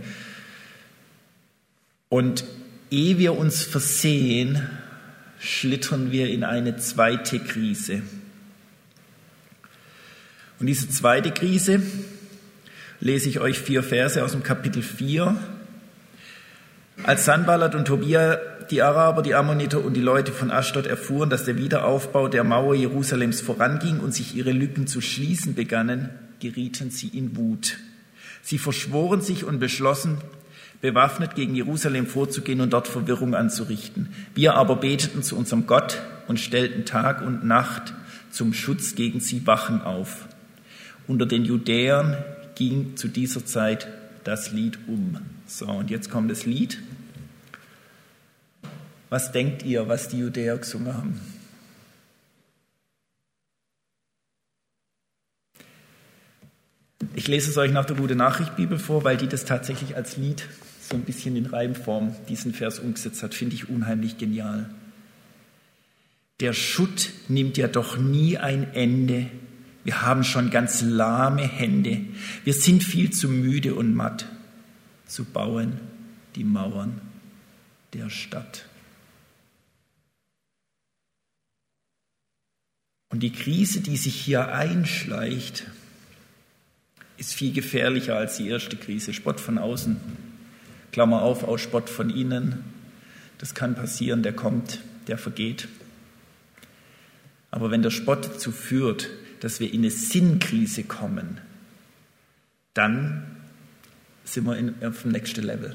Und 2.09 2.45
ehe 2.91 3.19
wir 3.19 3.37
uns 3.39 3.63
versehen, 3.63 4.69
schlittern 5.41 6.13
wir 6.13 6.29
in 6.29 6.45
eine 6.45 6.77
zweite 6.77 7.41
Krise. 7.41 8.03
Und 10.61 10.67
diese 10.67 10.89
zweite 10.91 11.33
Krise 11.33 11.83
lese 13.01 13.31
ich 13.31 13.41
euch 13.41 13.59
vier 13.59 13.83
Verse 13.83 14.23
aus 14.23 14.33
dem 14.33 14.43
Kapitel 14.43 14.83
4. 14.83 15.35
Als 17.03 17.25
Sanballat 17.25 17.75
und 17.75 17.87
Tobia, 17.87 18.39
die 18.71 18.83
Araber, 18.83 19.23
die 19.23 19.35
Ammoniter 19.35 19.83
und 19.83 19.95
die 19.95 20.03
Leute 20.03 20.33
von 20.33 20.51
Ashdod 20.51 20.87
erfuhren, 20.87 21.31
dass 21.31 21.47
der 21.47 21.57
Wiederaufbau 21.57 22.29
der 22.29 22.45
Mauer 22.45 22.75
Jerusalems 22.75 23.41
voranging 23.41 24.01
und 24.01 24.15
sich 24.15 24.37
ihre 24.37 24.53
Lücken 24.53 24.87
zu 24.87 25.01
schließen 25.01 25.55
begannen, 25.55 26.11
gerieten 26.41 26.91
sie 26.91 27.09
in 27.09 27.37
Wut. 27.37 27.79
Sie 28.43 28.59
verschworen 28.59 29.23
sich 29.23 29.45
und 29.45 29.59
beschlossen, 29.59 30.19
bewaffnet 30.81 31.35
gegen 31.35 31.55
Jerusalem 31.55 32.07
vorzugehen 32.07 32.61
und 32.61 32.73
dort 32.73 32.89
Verwirrung 32.89 33.35
anzurichten. 33.35 34.09
Wir 34.35 34.55
aber 34.55 34.77
beteten 34.77 35.23
zu 35.23 35.37
unserem 35.37 35.67
Gott 35.67 36.01
und 36.27 36.41
stellten 36.41 36.85
Tag 36.85 37.23
und 37.23 37.45
Nacht 37.45 37.95
zum 38.31 38.55
Schutz 38.55 38.95
gegen 38.95 39.21
sie 39.21 39.47
Wachen 39.47 39.83
auf. 39.83 40.27
Unter 41.07 41.27
den 41.27 41.45
Judäern 41.45 42.17
ging 42.55 42.97
zu 42.97 43.09
dieser 43.09 43.45
Zeit 43.45 43.89
das 44.25 44.53
Lied 44.53 44.79
um. 44.87 45.19
So, 45.47 45.67
und 45.67 45.91
jetzt 45.91 46.11
kommt 46.11 46.31
das 46.31 46.47
Lied. 46.47 46.79
Was 49.09 49.33
denkt 49.33 49.65
ihr, 49.65 49.89
was 49.89 50.09
die 50.09 50.21
Judäer 50.21 50.57
gesungen 50.57 50.95
haben? 50.95 51.21
Ich 57.15 57.27
lese 57.27 57.51
es 57.51 57.57
euch 57.59 57.73
nach 57.73 57.87
der 57.87 57.97
Gute 57.97 58.15
Nachricht 58.15 58.55
Bibel 58.57 58.79
vor, 58.79 59.03
weil 59.03 59.17
die 59.17 59.27
das 59.27 59.45
tatsächlich 59.45 59.97
als 59.97 60.17
Lied 60.17 60.47
so 60.91 60.97
ein 60.97 61.05
bisschen 61.05 61.37
in 61.37 61.47
Reimform 61.47 62.15
diesen 62.29 62.53
Vers 62.53 62.81
umgesetzt 62.81 63.23
hat, 63.23 63.35
finde 63.35 63.55
ich 63.55 63.69
unheimlich 63.69 64.19
genial. 64.19 64.69
Der 66.41 66.53
Schutt 66.53 67.11
nimmt 67.29 67.57
ja 67.57 67.69
doch 67.69 67.97
nie 67.97 68.39
ein 68.39 68.75
Ende. 68.75 69.31
Wir 69.85 70.03
haben 70.03 70.25
schon 70.25 70.51
ganz 70.51 70.83
lahme 70.83 71.47
Hände. 71.47 72.01
Wir 72.45 72.55
sind 72.55 72.83
viel 72.83 73.11
zu 73.11 73.29
müde 73.29 73.75
und 73.75 73.95
matt 73.95 74.27
zu 75.07 75.25
bauen 75.25 75.79
die 76.35 76.45
Mauern 76.45 77.01
der 77.93 78.11
Stadt. 78.11 78.67
Und 83.11 83.21
die 83.21 83.33
Krise, 83.33 83.81
die 83.81 83.97
sich 83.97 84.15
hier 84.15 84.53
einschleicht, 84.55 85.67
ist 87.17 87.35
viel 87.35 87.53
gefährlicher 87.53 88.17
als 88.17 88.37
die 88.37 88.49
erste 88.49 88.77
Krise. 88.77 89.13
Spott 89.13 89.41
von 89.41 89.59
außen, 89.59 89.97
Klammer 90.93 91.23
auf, 91.23 91.45
aus 91.45 91.61
Spott 91.61 91.89
von 91.89 92.11
innen. 92.11 92.65
Das 93.39 93.55
kann 93.55 93.75
passieren, 93.75 94.23
der 94.23 94.33
kommt, 94.33 94.81
der 95.07 95.19
vergeht. 95.19 95.69
Aber 97.51 97.71
wenn 97.71 97.83
der 97.83 97.91
Spott 97.91 98.27
dazu 98.27 98.53
führt, 98.53 99.09
dass 99.41 99.61
wir 99.61 99.73
in 99.73 99.81
eine 99.81 99.91
Sinnkrise 99.91 100.85
kommen, 100.85 101.41
dann 102.75 103.37
sind 104.25 104.45
wir 104.45 104.57
in, 104.57 104.75
auf 104.85 105.03
dem 105.03 105.13
nächsten 105.13 105.43
Level. 105.43 105.75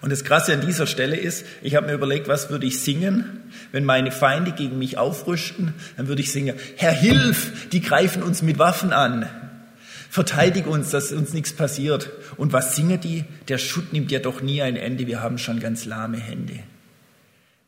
Und 0.00 0.10
das 0.10 0.22
Krasse 0.22 0.52
an 0.52 0.60
dieser 0.60 0.86
Stelle 0.86 1.16
ist, 1.16 1.44
ich 1.62 1.74
habe 1.74 1.86
mir 1.86 1.94
überlegt, 1.94 2.28
was 2.28 2.50
würde 2.50 2.66
ich 2.66 2.80
singen, 2.80 3.24
wenn 3.72 3.84
meine 3.84 4.12
Feinde 4.12 4.52
gegen 4.52 4.78
mich 4.78 4.96
aufrüsten? 4.96 5.74
Dann 5.96 6.06
würde 6.06 6.22
ich 6.22 6.30
singen, 6.30 6.56
Herr, 6.76 6.92
hilf, 6.92 7.68
die 7.70 7.80
greifen 7.80 8.22
uns 8.22 8.42
mit 8.42 8.58
Waffen 8.58 8.92
an. 8.92 9.28
Verteidig 10.10 10.66
uns, 10.66 10.90
dass 10.90 11.12
uns 11.12 11.32
nichts 11.32 11.52
passiert. 11.52 12.10
Und 12.36 12.52
was 12.52 12.76
singen 12.76 13.00
die? 13.00 13.24
Der 13.48 13.58
Schutt 13.58 13.92
nimmt 13.92 14.10
ja 14.10 14.20
doch 14.20 14.40
nie 14.40 14.62
ein 14.62 14.76
Ende, 14.76 15.06
wir 15.06 15.20
haben 15.20 15.38
schon 15.38 15.60
ganz 15.60 15.84
lahme 15.84 16.18
Hände. 16.18 16.60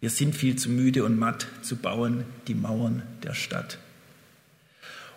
Wir 0.00 0.08
sind 0.08 0.34
viel 0.34 0.56
zu 0.56 0.70
müde 0.70 1.04
und 1.04 1.18
matt 1.18 1.46
zu 1.62 1.76
bauen 1.76 2.24
die 2.46 2.54
Mauern 2.54 3.02
der 3.22 3.34
Stadt. 3.34 3.78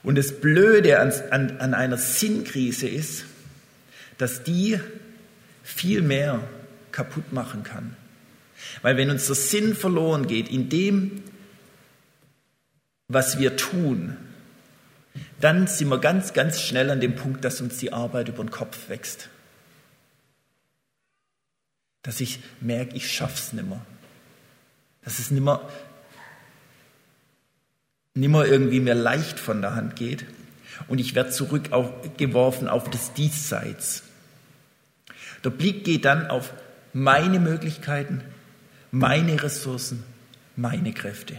Und 0.04 0.16
das 0.18 0.42
Blöde 0.42 1.00
an, 1.00 1.14
an, 1.32 1.58
an 1.60 1.74
einer 1.74 1.98
Sinnkrise 1.98 2.90
ist, 2.90 3.24
dass 4.18 4.44
die 4.44 4.80
viel 5.64 6.02
mehr 6.02 6.42
kaputt 6.92 7.32
machen 7.32 7.64
kann. 7.64 7.96
Weil 8.82 8.98
wenn 8.98 9.10
uns 9.10 9.28
der 9.28 9.36
Sinn 9.36 9.76
verloren 9.76 10.28
geht 10.28 10.50
in 10.50 10.68
dem, 10.68 11.24
was 13.08 13.40
wir 13.40 13.56
tun, 13.56 14.18
dann 15.44 15.68
sind 15.68 15.90
wir 15.90 16.00
ganz, 16.00 16.32
ganz 16.32 16.62
schnell 16.62 16.90
an 16.90 17.02
dem 17.02 17.16
Punkt, 17.16 17.44
dass 17.44 17.60
uns 17.60 17.78
die 17.78 17.92
Arbeit 17.92 18.30
über 18.30 18.44
den 18.44 18.52
Kopf 18.52 18.88
wächst. 18.88 19.28
Dass 22.02 22.22
ich 22.22 22.40
merke, 22.62 22.96
ich 22.96 23.12
schaff's 23.12 23.52
nimmer. 23.52 23.86
Dass 25.04 25.20
es 25.20 25.32
nimmer, 25.32 25.70
nimmer 28.14 28.46
irgendwie 28.46 28.80
mir 28.80 28.96
leicht 28.96 29.38
von 29.38 29.62
der 29.62 29.76
Hand 29.76 29.98
geht. 29.98 30.26
Und 30.88 31.00
ich 31.00 31.14
werde 31.14 31.32
zurückgeworfen 31.32 32.70
auf 32.70 32.90
das 32.90 33.14
Diesseits. 33.14 34.04
Der 35.44 35.50
Blick 35.50 35.84
geht 35.84 36.06
dann 36.06 36.28
auf 36.28 36.54
meine 36.94 37.40
Möglichkeiten, 37.40 38.24
meine 38.92 39.44
Ressourcen, 39.44 40.06
meine 40.56 40.94
Kräfte. 40.94 41.36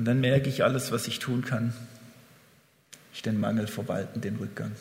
Und 0.00 0.06
dann 0.06 0.20
merke 0.22 0.48
ich 0.48 0.64
alles, 0.64 0.92
was 0.92 1.06
ich 1.08 1.18
tun 1.18 1.44
kann. 1.44 1.74
Ich 3.12 3.20
den 3.20 3.38
Mangel 3.38 3.66
verwalten, 3.66 4.22
den 4.22 4.36
Rückgang. 4.36 4.72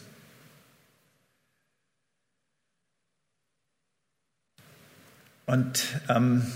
Und 5.46 5.84
ähm, 6.08 6.48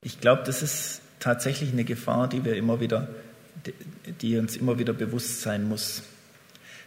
ich 0.00 0.20
glaube, 0.20 0.42
das 0.42 0.62
ist 0.62 1.00
tatsächlich 1.20 1.70
eine 1.70 1.84
Gefahr, 1.84 2.28
die 2.28 2.44
wir 2.44 2.56
immer 2.56 2.80
wieder, 2.80 3.06
die 4.20 4.36
uns 4.36 4.56
immer 4.56 4.76
wieder 4.76 4.94
bewusst 4.94 5.42
sein 5.42 5.68
muss. 5.68 6.02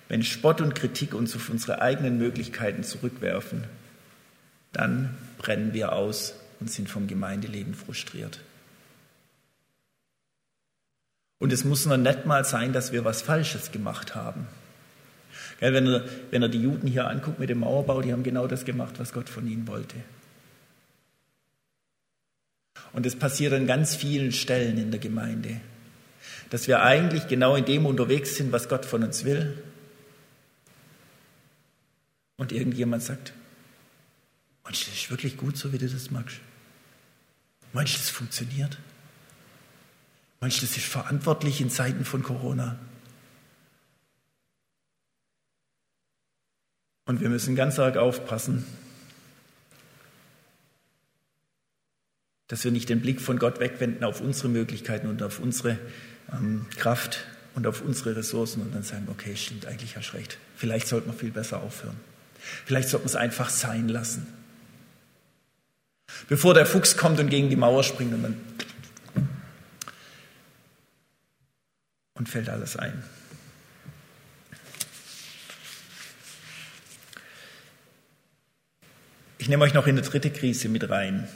Wenn 0.10 0.22
Spott 0.22 0.60
und 0.60 0.76
Kritik 0.76 1.14
uns 1.14 1.34
auf 1.34 1.50
unsere 1.50 1.82
eigenen 1.82 2.18
Möglichkeiten 2.18 2.84
zurückwerfen, 2.84 3.64
dann 4.74 5.16
brennen 5.38 5.74
wir 5.74 5.94
aus 5.94 6.34
und 6.60 6.70
sind 6.70 6.90
vom 6.90 7.08
Gemeindeleben 7.08 7.74
frustriert. 7.74 8.42
Und 11.40 11.54
es 11.54 11.64
muss 11.64 11.86
noch 11.86 11.98
nicht 11.98 12.26
mal 12.26 12.46
sein, 12.46 12.74
dass 12.74 12.92
wir 12.92 13.06
was 13.06 13.22
Falsches 13.22 13.72
gemacht 13.72 14.16
haben. 14.16 14.48
Wenn 15.60 15.88
er, 15.88 16.06
wenn 16.32 16.42
er 16.42 16.50
die 16.50 16.62
Juden 16.62 16.88
hier 16.88 17.08
anguckt 17.08 17.40
mit 17.40 17.50
dem 17.50 17.60
Mauerbau, 17.60 18.02
die 18.02 18.12
haben 18.12 18.24
genau 18.24 18.48
das 18.48 18.66
gemacht, 18.66 18.96
was 19.00 19.14
Gott 19.14 19.30
von 19.30 19.48
ihnen 19.48 19.68
wollte. 19.68 19.96
Und 22.94 23.06
es 23.06 23.16
passiert 23.16 23.54
an 23.54 23.68
ganz 23.68 23.96
vielen 23.96 24.32
Stellen 24.32 24.78
in 24.78 24.92
der 24.92 25.00
Gemeinde, 25.00 25.62
dass 26.50 26.68
wir 26.68 26.82
eigentlich 26.82 27.28
genau 27.28 27.56
in 27.56 27.66
dem 27.66 27.86
unterwegs 27.86 28.36
sind, 28.36 28.52
was 28.52 28.70
Gott 28.70 28.86
von 28.86 29.04
uns 29.04 29.26
will, 29.26 29.62
und 32.38 32.52
irgendjemand 32.52 33.02
sagt, 33.02 33.34
meinst 34.64 34.86
du, 34.86 34.92
das 34.92 35.00
ist 35.00 35.10
wirklich 35.10 35.38
gut, 35.38 35.58
so 35.58 35.74
wie 35.74 35.80
du 35.80 35.90
das 35.90 36.12
magst? 36.12 36.38
Meinst 37.74 37.96
du, 37.96 37.98
das 37.98 38.10
funktioniert? 38.12 38.78
Das 40.40 40.62
ist 40.62 40.80
verantwortlich 40.80 41.62
in 41.62 41.70
Zeiten 41.70 42.06
von 42.06 42.24
Corona? 42.24 42.78
Und 47.06 47.22
wir 47.22 47.30
müssen 47.30 47.56
ganz 47.56 47.80
arg 47.80 47.98
aufpassen, 47.98 48.66
dass 52.48 52.64
wir 52.64 52.72
nicht 52.72 52.90
den 52.90 53.02
Blick 53.02 53.22
von 53.22 53.40
Gott 53.40 53.60
wegwenden 53.60 54.04
auf 54.04 54.22
unsere 54.22 54.50
Möglichkeiten 54.50 55.08
und 55.08 55.24
auf 55.24 55.40
unsere 55.40 55.78
ähm, 56.32 56.66
Kraft 56.76 57.26
und 57.56 57.66
auf 57.66 57.82
unsere 57.82 58.16
Ressourcen 58.16 58.62
und 58.62 58.76
dann 58.76 58.84
sagen, 58.84 59.08
okay, 59.10 59.36
stimmt, 59.36 59.66
eigentlich 59.66 59.98
hast 59.98 60.14
recht. 60.14 60.38
Vielleicht 60.56 60.88
sollte 60.88 61.08
man 61.08 61.18
viel 61.18 61.32
besser 61.32 61.62
aufhören. 61.62 61.98
Vielleicht 62.66 62.90
sollte 62.90 63.06
man 63.06 63.10
es 63.10 63.16
einfach 63.16 63.50
sein 63.50 63.88
lassen. 63.88 64.28
Bevor 66.30 66.54
der 66.54 66.66
Fuchs 66.66 66.98
kommt 66.98 67.20
und 67.20 67.30
gegen 67.30 67.50
die 67.50 67.56
Mauer 67.56 67.84
springt 67.84 68.14
und 68.14 68.24
dann 68.24 68.38
und 72.18 72.30
fällt 72.30 72.50
alles 72.50 72.76
ein. 72.76 73.04
Ich 79.38 79.50
nehme 79.50 79.64
euch 79.64 79.74
noch 79.74 79.88
in 79.88 79.98
eine 79.98 80.06
dritte 80.06 80.30
Krise 80.30 80.68
mit 80.68 80.90
rein. 80.90 81.28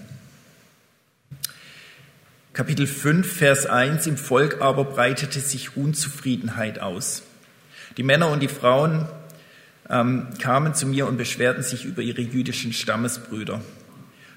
Kapitel 2.54 2.86
5, 2.86 3.32
Vers 3.32 3.66
1, 3.66 4.08
im 4.08 4.18
Volk 4.18 4.60
aber 4.60 4.84
breitete 4.84 5.40
sich 5.40 5.78
Unzufriedenheit 5.78 6.80
aus. 6.80 7.24
Die 7.96 8.04
Männer 8.04 8.28
und 8.30 8.42
die 8.42 8.50
Frauen 8.50 9.08
ähm, 9.90 10.28
kamen 10.40 10.74
zu 10.74 10.88
mir 10.88 11.08
und 11.08 11.18
beschwerten 11.18 11.64
sich 11.64 11.86
über 11.86 12.02
ihre 12.02 12.22
jüdischen 12.22 12.74
Stammesbrüder. 12.74 13.62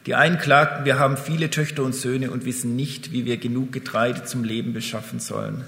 Die 0.06 0.14
einen 0.14 0.38
klagten, 0.38 0.84
wir 0.84 0.98
haben 0.98 1.16
viele 1.16 1.50
Töchter 1.50 1.82
und 1.82 1.94
Söhne 1.94 2.30
und 2.30 2.44
wissen 2.44 2.76
nicht, 2.76 3.10
wie 3.10 3.24
wir 3.24 3.38
genug 3.38 3.72
Getreide 3.72 4.24
zum 4.24 4.44
Leben 4.44 4.74
beschaffen 4.74 5.18
sollen. 5.18 5.64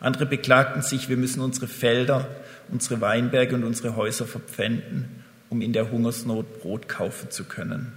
Andere 0.00 0.24
beklagten 0.24 0.80
sich, 0.82 1.10
wir 1.10 1.18
müssen 1.18 1.40
unsere 1.40 1.68
Felder, 1.68 2.26
unsere 2.70 3.00
Weinberge 3.02 3.54
und 3.54 3.64
unsere 3.64 3.96
Häuser 3.96 4.26
verpfänden, 4.26 5.24
um 5.50 5.60
in 5.60 5.74
der 5.74 5.90
Hungersnot 5.90 6.60
Brot 6.60 6.88
kaufen 6.88 7.30
zu 7.30 7.44
können. 7.44 7.92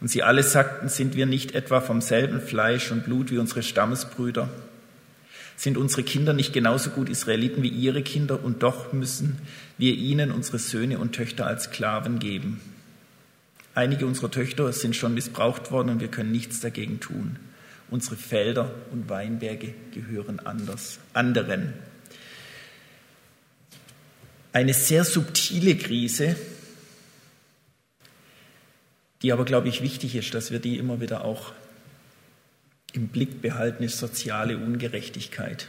Und 0.00 0.08
sie 0.08 0.22
alle 0.22 0.42
sagten, 0.42 0.88
sind 0.88 1.14
wir 1.14 1.26
nicht 1.26 1.54
etwa 1.54 1.82
vom 1.82 2.00
selben 2.00 2.40
Fleisch 2.40 2.90
und 2.90 3.04
Blut 3.04 3.30
wie 3.30 3.38
unsere 3.38 3.62
Stammesbrüder? 3.62 4.48
Sind 5.56 5.76
unsere 5.76 6.02
Kinder 6.04 6.32
nicht 6.32 6.54
genauso 6.54 6.88
gut 6.88 7.10
Israeliten 7.10 7.62
wie 7.62 7.68
ihre 7.68 8.02
Kinder 8.02 8.42
und 8.42 8.62
doch 8.62 8.94
müssen 8.94 9.38
wir 9.76 9.92
ihnen 9.92 10.32
unsere 10.32 10.58
Söhne 10.58 10.98
und 10.98 11.12
Töchter 11.12 11.46
als 11.46 11.64
Sklaven 11.64 12.18
geben? 12.18 12.62
Einige 13.74 14.06
unserer 14.06 14.30
Töchter 14.30 14.72
sind 14.72 14.96
schon 14.96 15.12
missbraucht 15.12 15.70
worden 15.70 15.90
und 15.90 16.00
wir 16.00 16.08
können 16.08 16.32
nichts 16.32 16.60
dagegen 16.60 16.98
tun. 16.98 17.36
Unsere 17.90 18.16
Felder 18.16 18.72
und 18.92 19.08
Weinberge 19.08 19.74
gehören 19.92 20.38
anders, 20.40 21.00
anderen. 21.12 21.74
Eine 24.52 24.74
sehr 24.74 25.04
subtile 25.04 25.76
Krise, 25.76 26.36
die 29.22 29.32
aber, 29.32 29.44
glaube 29.44 29.68
ich, 29.68 29.82
wichtig 29.82 30.14
ist, 30.14 30.34
dass 30.34 30.50
wir 30.50 30.60
die 30.60 30.78
immer 30.78 31.00
wieder 31.00 31.24
auch 31.24 31.52
im 32.92 33.08
Blick 33.08 33.42
behalten, 33.42 33.84
ist 33.84 33.98
soziale 33.98 34.56
Ungerechtigkeit. 34.56 35.68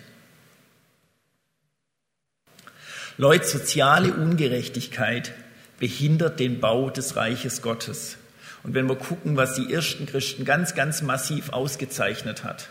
Leute, 3.18 3.46
soziale 3.46 4.13
Ungerechtigkeit 4.13 5.34
behindert 5.80 6.40
den 6.40 6.60
Bau 6.60 6.90
des 6.90 7.16
Reiches 7.16 7.62
Gottes. 7.62 8.18
Und 8.63 8.74
wenn 8.74 8.88
wir 8.88 8.96
gucken, 8.96 9.38
was 9.38 9.56
die 9.56 9.74
ersten 9.74 10.06
Christen 10.06 10.46
ganz, 10.46 10.75
ganz 10.75 11.01
massiv 11.01 11.50
ausgezeichnet 11.50 12.44
hat, 12.44 12.70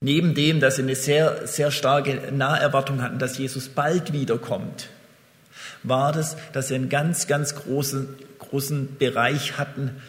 neben 0.00 0.34
dem, 0.34 0.60
dass 0.60 0.76
sie 0.76 0.82
eine 0.82 0.94
sehr, 0.94 1.46
sehr 1.46 1.70
starke 1.70 2.32
Naherwartung 2.32 3.02
hatten, 3.02 3.18
dass 3.18 3.38
Jesus 3.38 3.68
bald 3.68 4.12
wiederkommt, 4.12 4.88
war 5.82 6.12
das, 6.12 6.36
dass 6.52 6.68
sie 6.68 6.74
einen 6.74 6.88
ganz, 6.88 7.26
ganz 7.26 7.54
großen, 7.54 8.08
großen 8.38 8.96
Bereich 8.98 9.58
hatten, 9.58 10.00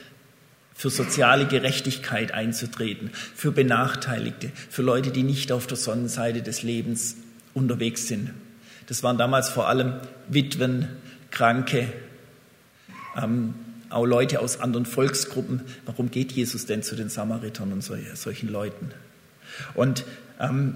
für 0.74 0.92
soziale 0.92 1.48
Gerechtigkeit 1.48 2.32
einzutreten, 2.36 3.10
für 3.12 3.52
Benachteiligte, 3.52 4.52
für 4.70 4.84
Leute, 4.84 5.10
die 5.10 5.24
nicht 5.24 5.52
auf 5.52 5.66
der 5.66 5.76
Sonnenseite 5.76 6.44
des 6.44 6.62
Lebens 6.62 7.16
unterwegs 7.56 8.08
sind. 8.08 8.30
Das 8.86 9.02
waren 9.02 9.18
damals 9.18 9.50
vor 9.50 9.68
allem 9.68 9.96
Witwen, 10.28 10.88
Kranke, 11.32 11.92
ähm, 13.20 13.56
auch 13.90 14.06
Leute 14.06 14.40
aus 14.40 14.60
anderen 14.60 14.86
Volksgruppen. 14.86 15.62
Warum 15.86 16.12
geht 16.12 16.32
Jesus 16.32 16.66
denn 16.66 16.84
zu 16.84 16.96
den 16.96 17.10
Samaritern 17.10 17.72
und 17.72 17.82
solchen 17.82 18.50
Leuten? 18.50 18.92
Und 19.74 20.06
ähm, 20.40 20.76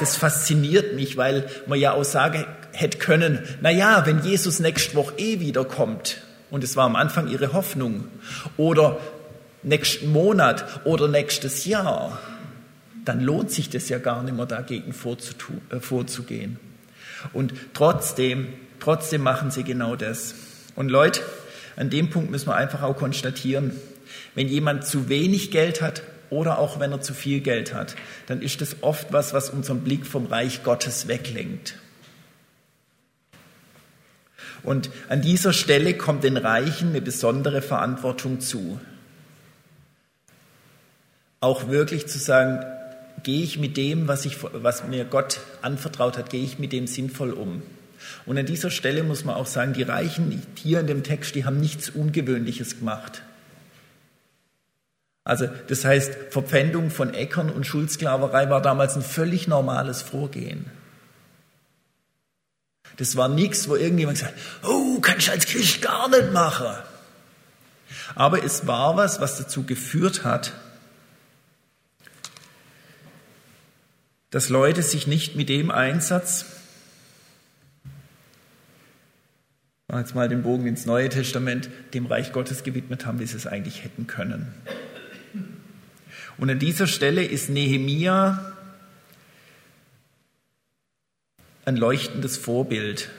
das 0.00 0.16
fasziniert 0.16 0.94
mich, 0.94 1.16
weil 1.16 1.48
man 1.66 1.78
ja 1.78 1.92
auch 1.92 2.04
sagen 2.04 2.44
hätte 2.72 2.98
können, 2.98 3.40
na 3.60 3.70
ja, 3.70 4.04
wenn 4.06 4.22
Jesus 4.22 4.60
nächste 4.60 4.96
Woche 4.96 5.14
eh 5.18 5.40
wiederkommt, 5.40 6.22
und 6.50 6.64
es 6.64 6.76
war 6.76 6.86
am 6.86 6.96
Anfang 6.96 7.28
ihre 7.28 7.52
Hoffnung. 7.52 8.04
Oder 8.56 8.98
nächsten 9.62 10.10
Monat 10.10 10.80
oder 10.84 11.08
nächstes 11.08 11.64
Jahr. 11.64 12.18
Dann 13.04 13.20
lohnt 13.20 13.50
sich 13.50 13.70
das 13.70 13.88
ja 13.88 13.98
gar 13.98 14.22
nicht 14.22 14.36
mehr 14.36 14.46
dagegen 14.46 14.92
äh, 14.92 15.80
vorzugehen. 15.80 16.58
Und 17.32 17.52
trotzdem, 17.74 18.48
trotzdem 18.80 19.22
machen 19.22 19.50
sie 19.50 19.64
genau 19.64 19.96
das. 19.96 20.34
Und 20.78 20.90
Leute, 20.90 21.22
an 21.74 21.90
dem 21.90 22.08
Punkt 22.08 22.30
müssen 22.30 22.46
wir 22.46 22.54
einfach 22.54 22.82
auch 22.82 22.96
konstatieren, 22.96 23.72
wenn 24.36 24.46
jemand 24.46 24.86
zu 24.86 25.08
wenig 25.08 25.50
Geld 25.50 25.82
hat 25.82 26.04
oder 26.30 26.60
auch 26.60 26.78
wenn 26.78 26.92
er 26.92 27.00
zu 27.00 27.14
viel 27.14 27.40
Geld 27.40 27.74
hat, 27.74 27.96
dann 28.28 28.42
ist 28.42 28.60
das 28.60 28.76
oft 28.80 29.12
was, 29.12 29.34
was 29.34 29.50
unseren 29.50 29.80
Blick 29.80 30.06
vom 30.06 30.26
Reich 30.26 30.62
Gottes 30.62 31.08
weglenkt. 31.08 31.74
Und 34.62 34.90
an 35.08 35.20
dieser 35.20 35.52
Stelle 35.52 35.94
kommt 35.94 36.22
den 36.22 36.36
Reichen 36.36 36.90
eine 36.90 37.00
besondere 37.00 37.60
Verantwortung 37.60 38.38
zu. 38.38 38.78
Auch 41.40 41.66
wirklich 41.66 42.06
zu 42.06 42.20
sagen, 42.20 42.64
gehe 43.24 43.42
ich 43.42 43.58
mit 43.58 43.76
dem, 43.76 44.06
was, 44.06 44.24
ich, 44.24 44.36
was 44.52 44.86
mir 44.86 45.04
Gott 45.06 45.40
anvertraut 45.60 46.16
hat, 46.16 46.30
gehe 46.30 46.44
ich 46.44 46.60
mit 46.60 46.72
dem 46.72 46.86
sinnvoll 46.86 47.32
um. 47.32 47.64
Und 48.26 48.38
an 48.38 48.46
dieser 48.46 48.70
Stelle 48.70 49.02
muss 49.02 49.24
man 49.24 49.34
auch 49.34 49.46
sagen, 49.46 49.72
die 49.72 49.82
Reichen 49.82 50.42
hier 50.54 50.80
in 50.80 50.86
dem 50.86 51.02
Text, 51.02 51.34
die 51.34 51.44
haben 51.44 51.60
nichts 51.60 51.90
Ungewöhnliches 51.90 52.78
gemacht. 52.78 53.22
Also 55.24 55.46
das 55.66 55.84
heißt, 55.84 56.14
Verpfändung 56.30 56.90
von 56.90 57.12
Äckern 57.12 57.50
und 57.50 57.66
Schuldsklaverei 57.66 58.48
war 58.48 58.62
damals 58.62 58.96
ein 58.96 59.02
völlig 59.02 59.46
normales 59.46 60.00
Vorgehen. 60.00 60.70
Das 62.96 63.14
war 63.14 63.28
nichts, 63.28 63.68
wo 63.68 63.76
irgendjemand 63.76 64.18
gesagt 64.18 64.34
hat, 64.34 64.70
oh, 64.70 65.00
kann 65.00 65.18
ich 65.18 65.30
als 65.30 65.46
Christ 65.46 65.82
gar 65.82 66.08
nicht 66.08 66.32
machen. 66.32 66.74
Aber 68.14 68.42
es 68.42 68.66
war 68.66 68.96
was, 68.96 69.20
was 69.20 69.38
dazu 69.38 69.64
geführt 69.64 70.24
hat, 70.24 70.52
dass 74.30 74.48
Leute 74.48 74.82
sich 74.82 75.06
nicht 75.06 75.36
mit 75.36 75.48
dem 75.48 75.70
Einsatz, 75.70 76.46
jetzt 79.96 80.14
mal 80.14 80.28
den 80.28 80.42
Bogen 80.42 80.66
ins 80.66 80.84
Neue 80.84 81.08
Testament, 81.08 81.70
dem 81.94 82.04
Reich 82.04 82.32
Gottes 82.32 82.62
gewidmet 82.62 83.06
haben, 83.06 83.20
wie 83.20 83.26
sie 83.26 83.36
es 83.36 83.46
eigentlich 83.46 83.84
hätten 83.84 84.06
können. 84.06 84.52
Und 86.36 86.50
an 86.50 86.58
dieser 86.58 86.86
Stelle 86.86 87.24
ist 87.24 87.48
Nehemia 87.48 88.54
ein 91.64 91.76
leuchtendes 91.76 92.36
Vorbild, 92.36 93.10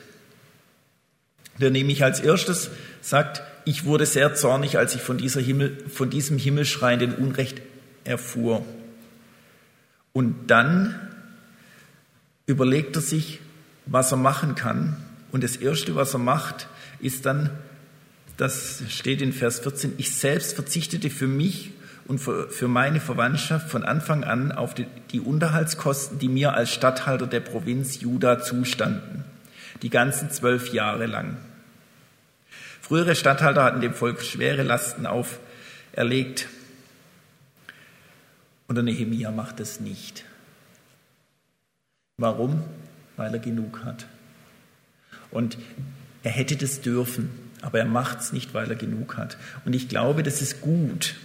der 1.59 1.71
nämlich 1.71 2.03
als 2.03 2.19
erstes 2.19 2.69
sagt, 3.01 3.41
ich 3.65 3.85
wurde 3.85 4.05
sehr 4.05 4.33
zornig, 4.35 4.77
als 4.77 4.95
ich 4.95 5.01
von, 5.01 5.17
dieser 5.17 5.41
Himmel, 5.41 5.77
von 5.89 6.09
diesem 6.09 6.37
himmelschreienden 6.37 7.15
Unrecht 7.15 7.61
erfuhr. 8.03 8.65
Und 10.13 10.47
dann 10.47 10.95
überlegt 12.45 12.95
er 12.95 13.01
sich, 13.01 13.39
was 13.85 14.11
er 14.11 14.17
machen 14.17 14.55
kann. 14.55 14.97
Und 15.31 15.43
das 15.43 15.55
Erste, 15.55 15.95
was 15.95 16.13
er 16.13 16.19
macht, 16.19 16.67
ist 16.99 17.25
dann, 17.25 17.51
das 18.37 18.83
steht 18.89 19.21
in 19.21 19.33
Vers 19.33 19.59
14, 19.59 19.93
ich 19.97 20.15
selbst 20.15 20.55
verzichtete 20.55 21.09
für 21.09 21.27
mich 21.27 21.71
und 22.07 22.17
für 22.17 22.67
meine 22.67 22.99
Verwandtschaft 22.99 23.69
von 23.69 23.83
Anfang 23.83 24.23
an 24.23 24.51
auf 24.51 24.73
die 24.73 25.19
Unterhaltskosten, 25.19 26.17
die 26.17 26.29
mir 26.29 26.55
als 26.55 26.73
Statthalter 26.73 27.27
der 27.27 27.41
Provinz 27.41 28.01
Juda 28.01 28.41
zustanden, 28.41 29.23
die 29.83 29.91
ganzen 29.91 30.31
zwölf 30.31 30.73
Jahre 30.73 31.05
lang. 31.05 31.37
Frühere 32.81 33.15
Statthalter 33.15 33.63
hatten 33.63 33.81
dem 33.81 33.93
Volk 33.93 34.23
schwere 34.23 34.63
Lasten 34.63 35.05
auferlegt 35.05 36.47
und 38.67 38.73
der 38.73 38.83
Nehemia 38.83 39.29
macht 39.29 39.59
es 39.59 39.79
nicht. 39.79 40.25
Warum? 42.17 42.63
Weil 43.17 43.33
er 43.33 43.39
genug 43.39 43.83
hat. 43.83 44.07
Und 45.31 45.57
er 46.23 46.31
hätte 46.31 46.55
das 46.55 46.81
dürfen, 46.81 47.29
aber 47.61 47.79
er 47.79 47.85
macht 47.85 48.19
es 48.19 48.33
nicht, 48.33 48.53
weil 48.53 48.69
er 48.69 48.75
genug 48.75 49.17
hat. 49.17 49.37
Und 49.65 49.73
ich 49.73 49.89
glaube, 49.89 50.23
das 50.23 50.41
ist 50.41 50.61
gut, 50.61 51.15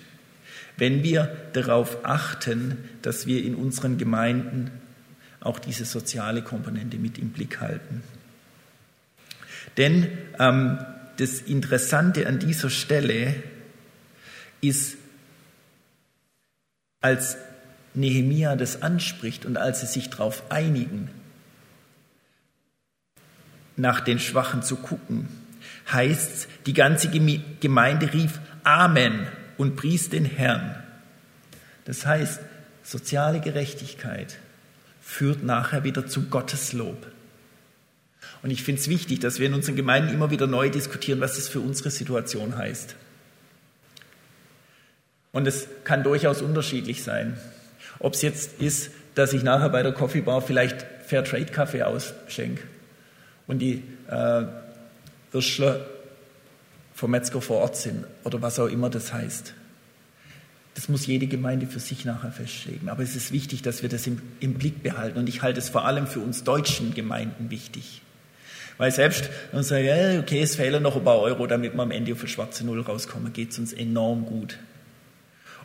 wenn 0.76 1.02
wir 1.02 1.36
darauf 1.52 2.04
achten, 2.04 2.78
dass 3.02 3.26
wir 3.26 3.44
in 3.44 3.54
unseren 3.54 3.98
Gemeinden 3.98 4.70
auch 5.40 5.58
diese 5.58 5.84
soziale 5.84 6.42
Komponente 6.42 6.96
mit 6.96 7.18
im 7.18 7.30
Blick 7.30 7.60
halten. 7.60 8.02
Denn 9.76 10.08
ähm, 10.38 10.78
das 11.18 11.40
Interessante 11.40 12.26
an 12.26 12.38
dieser 12.38 12.70
Stelle 12.70 13.34
ist, 14.60 14.96
als 17.00 17.36
Nehemia 17.92 18.56
das 18.56 18.82
anspricht 18.82 19.44
und 19.44 19.56
als 19.56 19.80
sie 19.80 19.86
sich 19.86 20.10
darauf 20.10 20.50
einigen, 20.50 21.10
nach 23.76 24.00
den 24.00 24.18
Schwachen 24.18 24.62
zu 24.62 24.76
gucken, 24.76 25.28
heißt 25.92 26.48
die 26.66 26.74
ganze 26.74 27.08
Gemeinde 27.08 28.12
rief 28.12 28.40
Amen 28.62 29.26
und 29.56 29.76
pries 29.76 30.10
den 30.10 30.24
Herrn. 30.24 30.82
Das 31.84 32.06
heißt, 32.06 32.40
soziale 32.82 33.40
Gerechtigkeit 33.40 34.38
führt 35.02 35.42
nachher 35.42 35.84
wieder 35.84 36.06
zu 36.06 36.28
Gottes 36.28 36.72
Lob. 36.72 37.06
Und 38.42 38.50
ich 38.50 38.62
finde 38.62 38.80
es 38.80 38.88
wichtig, 38.88 39.20
dass 39.20 39.38
wir 39.38 39.46
in 39.46 39.54
unseren 39.54 39.76
Gemeinden 39.76 40.12
immer 40.12 40.30
wieder 40.30 40.46
neu 40.46 40.70
diskutieren, 40.70 41.20
was 41.20 41.36
das 41.36 41.48
für 41.48 41.60
unsere 41.60 41.90
Situation 41.90 42.56
heißt. 42.56 42.94
Und 45.32 45.46
es 45.46 45.66
kann 45.84 46.02
durchaus 46.02 46.42
unterschiedlich 46.42 47.02
sein. 47.02 47.36
Ob 47.98 48.14
es 48.14 48.22
jetzt 48.22 48.60
ist, 48.60 48.90
dass 49.14 49.32
ich 49.32 49.42
nachher 49.42 49.68
bei 49.68 49.82
der 49.82 49.92
Coffee 49.92 50.20
Bar 50.20 50.42
vielleicht 50.42 50.86
Fairtrade 51.06 51.46
Kaffee 51.46 51.82
ausschenke 51.82 52.62
und 53.46 53.58
die 53.58 53.82
äh, 54.08 54.44
Würstler 55.32 55.86
vom 56.94 57.10
Metzger 57.10 57.40
vor 57.40 57.58
Ort 57.58 57.76
sind 57.76 58.04
oder 58.22 58.40
was 58.40 58.58
auch 58.58 58.68
immer 58.68 58.90
das 58.90 59.12
heißt. 59.12 59.54
Das 60.74 60.88
muss 60.88 61.06
jede 61.06 61.26
Gemeinde 61.26 61.66
für 61.66 61.78
sich 61.78 62.04
nachher 62.04 62.32
festlegen. 62.32 62.88
Aber 62.88 63.02
es 63.02 63.14
ist 63.14 63.30
wichtig, 63.30 63.62
dass 63.62 63.82
wir 63.82 63.88
das 63.88 64.06
im, 64.06 64.20
im 64.40 64.54
Blick 64.54 64.82
behalten. 64.82 65.18
Und 65.18 65.28
ich 65.28 65.42
halte 65.42 65.60
es 65.60 65.68
vor 65.68 65.84
allem 65.84 66.06
für 66.06 66.20
uns 66.20 66.42
deutschen 66.42 66.94
Gemeinden 66.94 67.50
wichtig. 67.50 68.02
Weil 68.76 68.90
selbst, 68.90 69.30
wenn 69.52 69.62
sagt, 69.62 69.84
ja, 69.84 70.18
okay, 70.18 70.42
es 70.42 70.56
fehlen 70.56 70.82
noch 70.82 70.96
ein 70.96 71.04
paar 71.04 71.20
Euro, 71.20 71.46
damit 71.46 71.74
wir 71.74 71.82
am 71.82 71.92
Ende 71.92 72.12
auf 72.12 72.20
eine 72.20 72.28
schwarze 72.28 72.66
Null 72.66 72.80
rauskommen, 72.80 73.32
geht 73.32 73.52
es 73.52 73.58
uns 73.58 73.72
enorm 73.72 74.26
gut. 74.26 74.58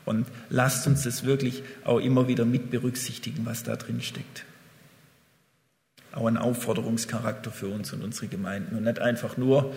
Und 0.05 0.27
lasst 0.49 0.85
uns 0.85 1.03
das 1.03 1.23
wirklich 1.23 1.63
auch 1.83 1.99
immer 1.99 2.27
wieder 2.27 2.45
mit 2.45 2.69
berücksichtigen, 2.69 3.45
was 3.45 3.63
da 3.63 3.75
drin 3.75 4.01
steckt. 4.01 4.45
Auch 6.13 6.25
ein 6.25 6.37
Aufforderungscharakter 6.37 7.51
für 7.51 7.67
uns 7.67 7.93
und 7.93 8.03
unsere 8.03 8.27
Gemeinden. 8.27 8.75
Und 8.75 8.83
nicht 8.83 8.99
einfach 8.99 9.37
nur, 9.37 9.75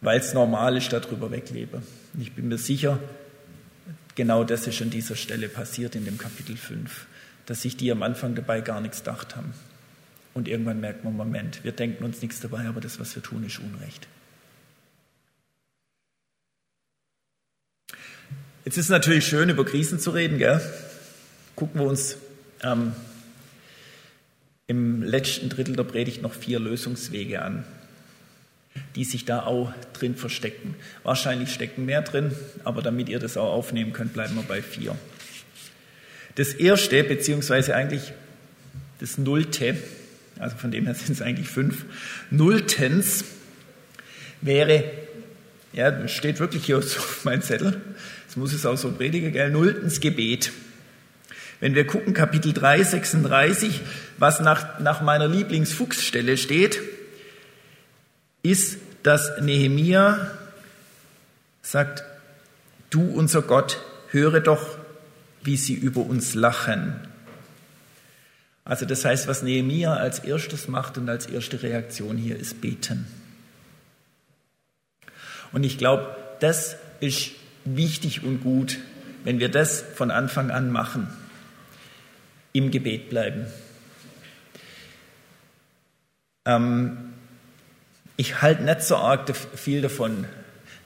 weil 0.00 0.18
es 0.18 0.34
normal 0.34 0.76
ist, 0.76 0.92
darüber 0.92 1.30
weglebe. 1.30 1.82
Und 2.14 2.20
ich 2.20 2.32
bin 2.32 2.48
mir 2.48 2.58
sicher, 2.58 2.98
genau 4.14 4.44
das 4.44 4.66
ist 4.66 4.82
an 4.82 4.90
dieser 4.90 5.16
Stelle 5.16 5.48
passiert 5.48 5.94
in 5.94 6.04
dem 6.04 6.18
Kapitel 6.18 6.56
5, 6.56 7.06
dass 7.46 7.62
sich 7.62 7.76
die 7.76 7.90
am 7.90 8.02
Anfang 8.02 8.34
dabei 8.34 8.60
gar 8.60 8.80
nichts 8.80 8.98
gedacht 8.98 9.36
haben. 9.36 9.54
Und 10.34 10.48
irgendwann 10.48 10.80
merkt 10.80 11.02
man, 11.02 11.16
Moment, 11.16 11.64
wir 11.64 11.72
denken 11.72 12.04
uns 12.04 12.20
nichts 12.20 12.40
dabei, 12.40 12.66
aber 12.66 12.82
das, 12.82 13.00
was 13.00 13.14
wir 13.14 13.22
tun, 13.22 13.42
ist 13.44 13.58
Unrecht. 13.58 14.06
Jetzt 18.66 18.76
ist 18.76 18.86
es 18.86 18.90
natürlich 18.90 19.24
schön, 19.26 19.48
über 19.48 19.64
Krisen 19.64 19.98
zu 19.98 20.10
reden, 20.10 20.38
gell? 20.38 20.60
Gucken 21.54 21.80
wir 21.80 21.86
uns 21.86 22.18
ähm, 22.62 22.92
im 24.66 25.02
letzten 25.02 25.48
Drittel 25.48 25.76
der 25.76 25.84
Predigt 25.84 26.22
noch 26.22 26.34
vier 26.34 26.58
Lösungswege 26.58 27.42
an, 27.42 27.64
die 28.94 29.04
sich 29.04 29.24
da 29.24 29.44
auch 29.44 29.72
drin 29.92 30.16
verstecken. 30.16 30.74
Wahrscheinlich 31.02 31.52
stecken 31.52 31.84
mehr 31.84 32.02
drin, 32.02 32.32
aber 32.64 32.82
damit 32.82 33.08
ihr 33.08 33.18
das 33.18 33.36
auch 33.36 33.52
aufnehmen 33.52 33.92
könnt, 33.92 34.12
bleiben 34.12 34.34
wir 34.34 34.42
bei 34.42 34.62
vier. 34.62 34.96
Das 36.34 36.52
erste, 36.52 37.02
beziehungsweise 37.04 37.74
eigentlich 37.74 38.12
das 38.98 39.18
nullte, 39.18 39.76
also 40.38 40.56
von 40.56 40.70
dem 40.70 40.84
her 40.84 40.94
sind 40.94 41.12
es 41.12 41.22
eigentlich 41.22 41.48
fünf. 41.48 41.86
Nulltens 42.30 43.24
wäre, 44.42 44.84
ja, 45.72 46.08
steht 46.08 46.40
wirklich 46.40 46.66
hier 46.66 46.78
auf 46.78 47.24
meinem 47.24 47.42
Zettel, 47.42 47.80
das 48.26 48.36
muss 48.36 48.52
es 48.52 48.66
auch 48.66 48.76
so 48.76 48.90
predigen, 48.90 49.32
gell? 49.32 49.50
Nulltens 49.50 50.00
Gebet. 50.00 50.50
Wenn 51.60 51.74
wir 51.74 51.86
gucken, 51.86 52.12
Kapitel 52.12 52.52
3, 52.52 52.82
36, 52.82 53.80
was 54.18 54.40
nach, 54.40 54.78
nach 54.78 55.00
meiner 55.00 55.28
Lieblingsfuchsstelle 55.28 56.36
steht, 56.36 56.80
ist, 58.42 58.78
dass 59.02 59.40
Nehemia 59.40 60.30
sagt, 61.62 62.04
du 62.90 63.02
unser 63.02 63.42
Gott, 63.42 63.78
höre 64.10 64.40
doch, 64.40 64.78
wie 65.42 65.56
sie 65.56 65.74
über 65.74 66.02
uns 66.02 66.34
lachen. 66.34 67.00
Also 68.64 68.84
das 68.84 69.04
heißt, 69.04 69.28
was 69.28 69.42
Nehemia 69.42 69.94
als 69.94 70.18
erstes 70.18 70.68
macht 70.68 70.98
und 70.98 71.08
als 71.08 71.26
erste 71.26 71.62
Reaktion 71.62 72.16
hier 72.16 72.36
ist 72.36 72.60
beten. 72.60 73.06
Und 75.52 75.64
ich 75.64 75.78
glaube, 75.78 76.16
das 76.40 76.76
ist 77.00 77.30
wichtig 77.64 78.24
und 78.24 78.42
gut, 78.42 78.78
wenn 79.24 79.38
wir 79.38 79.48
das 79.48 79.82
von 79.94 80.10
Anfang 80.10 80.50
an 80.50 80.70
machen, 80.70 81.08
im 82.56 82.70
Gebet 82.70 83.10
bleiben. 83.10 83.46
Ähm, 86.44 86.96
ich 88.16 88.40
halte 88.40 88.62
nicht 88.62 88.82
so 88.82 88.96
arg 88.96 89.30
viel 89.36 89.82
davon, 89.82 90.24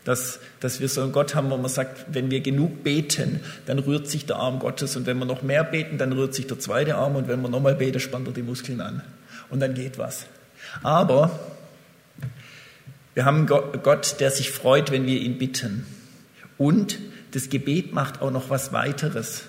dass, 0.05 0.41
dass 0.61 0.81
wir 0.81 0.89
so 0.89 1.03
einen 1.03 1.13
Gott 1.13 1.35
haben, 1.35 1.51
wo 1.51 1.57
man 1.57 1.71
sagt, 1.71 2.07
wenn 2.15 2.31
wir 2.31 2.41
genug 2.41 2.83
beten, 2.83 3.41
dann 3.67 3.79
rührt 3.79 4.09
sich 4.09 4.27
der 4.27 4.37
Arm 4.37 4.59
Gottes 4.59 4.97
und 4.97 5.07
wenn 5.07 5.19
wir 5.19 5.27
noch 5.27 5.43
mehr 5.43 5.63
beten, 5.63 5.99
dann 5.99 6.13
rührt 6.13 6.35
sich 6.35 6.47
der 6.47 6.59
zweite 6.59 6.97
Arm 6.97 7.17
und 7.17 7.29
wenn 7.29 7.41
wir 7.41 7.49
nochmal 7.49 7.75
beten, 7.75 8.01
spannt 8.01 8.27
er 8.27 8.33
die 8.33 8.43
Muskeln 8.43 8.81
an 8.81 9.03
und 9.51 9.61
dann 9.61 9.75
geht 9.75 9.99
was. 9.99 10.27
Aber 10.83 11.39
wir 13.15 13.25
haben 13.25 13.47
Gott, 13.47 14.17
der 14.21 14.31
sich 14.31 14.51
freut, 14.51 14.91
wenn 14.91 15.07
wir 15.07 15.21
ihn 15.21 15.39
bitten. 15.39 15.87
Und 16.57 16.99
das 17.33 17.49
Gebet 17.49 17.93
macht 17.93 18.23
auch 18.23 18.31
noch 18.31 18.51
was 18.51 18.73
weiteres. 18.73 19.45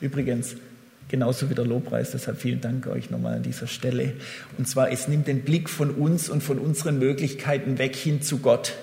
Übrigens, 0.00 0.56
genauso 1.08 1.50
wie 1.50 1.54
der 1.54 1.64
Lobpreis, 1.64 2.12
deshalb 2.12 2.40
vielen 2.40 2.60
Dank 2.60 2.86
euch 2.86 3.10
nochmal 3.10 3.36
an 3.36 3.42
dieser 3.42 3.66
Stelle. 3.66 4.12
Und 4.56 4.68
zwar, 4.68 4.92
es 4.92 5.08
nimmt 5.08 5.26
den 5.26 5.42
Blick 5.42 5.68
von 5.68 5.90
uns 5.90 6.28
und 6.28 6.42
von 6.42 6.58
unseren 6.58 6.98
Möglichkeiten 6.98 7.78
weg 7.78 7.96
hin 7.96 8.22
zu 8.22 8.38
Gott. 8.38 8.74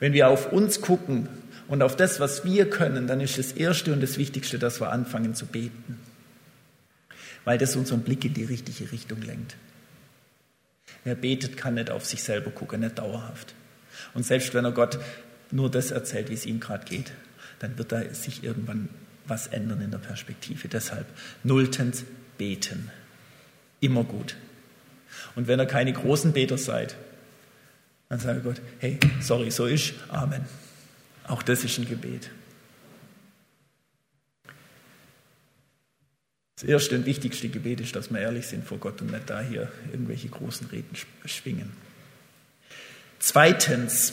Wenn 0.00 0.12
wir 0.12 0.28
auf 0.28 0.52
uns 0.52 0.80
gucken 0.80 1.28
und 1.68 1.82
auf 1.82 1.94
das, 1.94 2.18
was 2.18 2.44
wir 2.44 2.68
können, 2.68 3.06
dann 3.06 3.20
ist 3.20 3.38
das 3.38 3.52
Erste 3.52 3.92
und 3.92 4.02
das 4.02 4.18
Wichtigste, 4.18 4.58
dass 4.58 4.80
wir 4.80 4.90
anfangen 4.90 5.34
zu 5.34 5.46
beten. 5.46 6.00
Weil 7.44 7.58
das 7.58 7.76
unseren 7.76 8.02
Blick 8.02 8.24
in 8.24 8.34
die 8.34 8.44
richtige 8.44 8.90
Richtung 8.90 9.20
lenkt. 9.22 9.56
Wer 11.04 11.14
betet, 11.14 11.56
kann 11.56 11.74
nicht 11.74 11.90
auf 11.90 12.04
sich 12.04 12.22
selber 12.22 12.50
gucken, 12.50 12.80
nicht 12.80 12.98
dauerhaft. 12.98 13.54
Und 14.14 14.24
selbst 14.24 14.54
wenn 14.54 14.64
er 14.64 14.72
Gott 14.72 14.98
nur 15.50 15.70
das 15.70 15.90
erzählt, 15.90 16.30
wie 16.30 16.34
es 16.34 16.46
ihm 16.46 16.60
gerade 16.60 16.84
geht, 16.84 17.12
dann 17.58 17.78
wird 17.78 17.92
da 17.92 18.02
sich 18.14 18.42
irgendwann 18.42 18.88
was 19.26 19.46
ändern 19.46 19.80
in 19.80 19.90
der 19.90 19.98
Perspektive. 19.98 20.68
Deshalb 20.68 21.06
nulltens 21.44 22.04
beten. 22.38 22.90
Immer 23.80 24.04
gut. 24.04 24.36
Und 25.34 25.48
wenn 25.48 25.60
ihr 25.60 25.66
keine 25.66 25.92
großen 25.92 26.32
Beter 26.32 26.58
seid, 26.58 26.96
dann 28.08 28.18
sage 28.18 28.40
Gott, 28.40 28.60
hey, 28.78 28.98
sorry, 29.20 29.50
so 29.50 29.66
ist, 29.66 29.94
Amen. 30.08 30.44
Auch 31.26 31.42
das 31.42 31.64
ist 31.64 31.78
ein 31.78 31.88
Gebet. 31.88 32.30
Das 36.56 36.64
erste 36.64 36.94
und 36.94 37.06
wichtigste 37.06 37.48
Gebet 37.48 37.80
ist, 37.80 37.96
dass 37.96 38.12
wir 38.12 38.20
ehrlich 38.20 38.46
sind 38.46 38.64
vor 38.64 38.78
Gott 38.78 39.00
und 39.00 39.10
nicht 39.10 39.28
da 39.30 39.40
hier 39.40 39.72
irgendwelche 39.90 40.28
großen 40.28 40.68
Reden 40.68 40.96
schwingen. 41.24 41.72
Zweitens, 43.18 44.12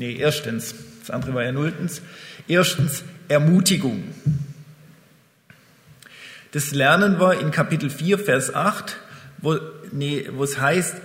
nee, 0.00 0.16
erstens, 0.16 0.74
das 1.00 1.10
andere 1.10 1.34
war 1.34 1.44
ja 1.44 1.52
nulltens, 1.52 2.00
erstens 2.48 3.04
Ermutigung. 3.28 4.02
Das 6.52 6.72
lernen 6.72 7.20
wir 7.20 7.38
in 7.38 7.50
Kapitel 7.50 7.90
4, 7.90 8.18
Vers 8.18 8.54
8, 8.54 8.96
wo, 9.38 9.58
nee, 9.92 10.26
es 10.42 10.58
heißt, 10.58 10.96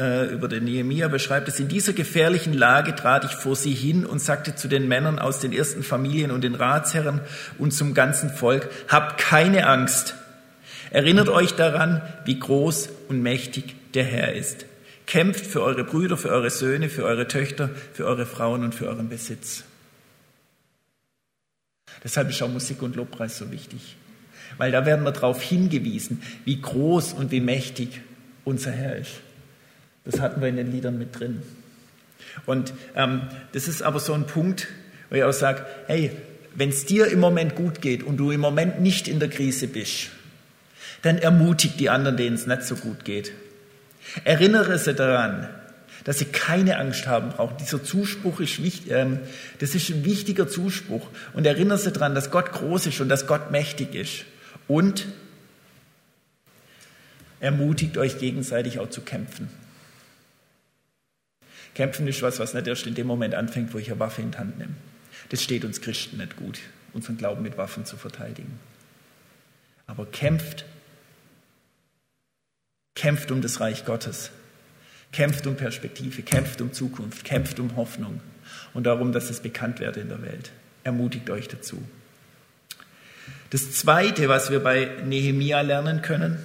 äh, 0.00 0.26
über 0.26 0.48
den 0.48 0.64
Nehemia 0.64 1.06
beschreibt 1.06 1.46
es, 1.46 1.60
in 1.60 1.68
dieser 1.68 1.92
gefährlichen 1.92 2.52
Lage 2.52 2.96
trat 2.96 3.24
ich 3.24 3.30
vor 3.30 3.54
sie 3.54 3.72
hin 3.72 4.04
und 4.04 4.20
sagte 4.20 4.56
zu 4.56 4.66
den 4.66 4.88
Männern 4.88 5.20
aus 5.20 5.38
den 5.38 5.52
ersten 5.52 5.84
Familien 5.84 6.32
und 6.32 6.42
den 6.42 6.56
Ratsherren 6.56 7.20
und 7.58 7.70
zum 7.70 7.94
ganzen 7.94 8.28
Volk, 8.28 8.68
habt 8.88 9.18
keine 9.18 9.68
Angst. 9.68 10.16
Erinnert 10.90 11.28
euch 11.28 11.54
daran, 11.54 12.02
wie 12.24 12.40
groß 12.40 12.88
und 13.08 13.22
mächtig 13.22 13.76
der 13.94 14.04
Herr 14.04 14.34
ist. 14.34 14.66
Kämpft 15.06 15.46
für 15.46 15.62
eure 15.62 15.84
Brüder, 15.84 16.16
für 16.16 16.30
eure 16.30 16.50
Söhne, 16.50 16.88
für 16.88 17.04
eure 17.04 17.28
Töchter, 17.28 17.70
für 17.92 18.04
eure 18.06 18.26
Frauen 18.26 18.64
und 18.64 18.74
für 18.74 18.88
euren 18.88 19.08
Besitz. 19.08 19.64
Deshalb 22.02 22.30
ist 22.30 22.42
auch 22.42 22.48
Musik 22.48 22.82
und 22.82 22.96
Lobpreis 22.96 23.38
so 23.38 23.50
wichtig. 23.50 23.96
Weil 24.58 24.72
da 24.72 24.86
werden 24.86 25.04
wir 25.04 25.12
darauf 25.12 25.40
hingewiesen, 25.42 26.22
wie 26.44 26.60
groß 26.60 27.12
und 27.12 27.30
wie 27.30 27.40
mächtig 27.40 28.00
unser 28.44 28.70
Herr 28.70 28.96
ist. 28.96 29.20
Das 30.04 30.20
hatten 30.20 30.40
wir 30.40 30.48
in 30.48 30.56
den 30.56 30.70
Liedern 30.70 30.98
mit 30.98 31.18
drin. 31.18 31.42
Und 32.46 32.72
ähm, 32.94 33.22
das 33.52 33.68
ist 33.68 33.82
aber 33.82 34.00
so 34.00 34.12
ein 34.12 34.26
Punkt, 34.26 34.68
wo 35.10 35.16
ich 35.16 35.24
auch 35.24 35.32
sage, 35.32 35.66
hey, 35.86 36.10
wenn 36.54 36.70
es 36.70 36.86
dir 36.86 37.08
im 37.08 37.20
Moment 37.20 37.54
gut 37.54 37.80
geht 37.80 38.02
und 38.02 38.16
du 38.16 38.30
im 38.30 38.40
Moment 38.40 38.80
nicht 38.80 39.08
in 39.08 39.20
der 39.20 39.28
Krise 39.28 39.68
bist, 39.68 40.10
dann 41.02 41.18
ermutigt 41.18 41.78
die 41.78 41.90
anderen, 41.90 42.16
denen 42.16 42.36
es 42.36 42.46
nicht 42.46 42.62
so 42.62 42.76
gut 42.76 43.04
geht. 43.04 43.32
Erinnere 44.24 44.78
sie 44.78 44.94
daran, 44.94 45.48
dass 46.04 46.18
sie 46.18 46.26
keine 46.26 46.78
Angst 46.78 47.06
haben 47.06 47.30
brauchen. 47.30 47.56
Dieser 47.58 47.82
Zuspruch 47.82 48.40
ist 48.40 48.62
wichtig, 48.62 48.92
ähm, 48.92 49.18
das 49.58 49.74
ist 49.74 49.90
ein 49.90 50.04
wichtiger 50.04 50.48
Zuspruch. 50.48 51.08
Und 51.32 51.46
erinnere 51.46 51.78
sie 51.78 51.90
daran, 51.90 52.14
dass 52.14 52.30
Gott 52.30 52.52
groß 52.52 52.86
ist 52.86 53.00
und 53.00 53.08
dass 53.08 53.26
Gott 53.26 53.50
mächtig 53.50 53.94
ist. 53.94 54.24
Und 54.68 55.06
ermutigt 57.40 57.98
euch 57.98 58.18
gegenseitig 58.18 58.78
auch 58.78 58.88
zu 58.88 59.00
kämpfen. 59.00 59.48
Kämpfen 61.74 62.08
ist 62.08 62.22
was, 62.22 62.38
was 62.38 62.54
nicht 62.54 62.66
erst 62.66 62.86
in 62.86 62.94
dem 62.94 63.06
Moment 63.06 63.34
anfängt, 63.34 63.74
wo 63.74 63.78
ich 63.78 63.90
eine 63.90 64.00
Waffe 64.00 64.22
in 64.22 64.30
die 64.30 64.38
Hand 64.38 64.58
nehme. 64.58 64.74
Das 65.28 65.42
steht 65.42 65.64
uns 65.64 65.80
Christen 65.80 66.18
nicht 66.18 66.36
gut, 66.36 66.60
unseren 66.92 67.18
Glauben 67.18 67.42
mit 67.42 67.58
Waffen 67.58 67.84
zu 67.84 67.96
verteidigen. 67.96 68.58
Aber 69.86 70.06
kämpft. 70.06 70.64
Kämpft 72.96 73.30
um 73.30 73.40
das 73.42 73.60
Reich 73.60 73.84
Gottes. 73.84 74.30
Kämpft 75.12 75.46
um 75.46 75.56
Perspektive, 75.56 76.22
kämpft 76.22 76.60
um 76.60 76.72
Zukunft, 76.72 77.24
kämpft 77.24 77.60
um 77.60 77.76
Hoffnung 77.76 78.20
und 78.74 78.84
darum, 78.84 79.12
dass 79.12 79.30
es 79.30 79.40
bekannt 79.40 79.78
werde 79.78 80.00
in 80.00 80.08
der 80.08 80.22
Welt. 80.22 80.50
Ermutigt 80.82 81.30
euch 81.30 81.46
dazu. 81.46 81.80
Das 83.50 83.72
Zweite, 83.72 84.28
was 84.28 84.50
wir 84.50 84.60
bei 84.60 84.90
Nehemia 85.04 85.60
lernen 85.60 86.02
können, 86.02 86.44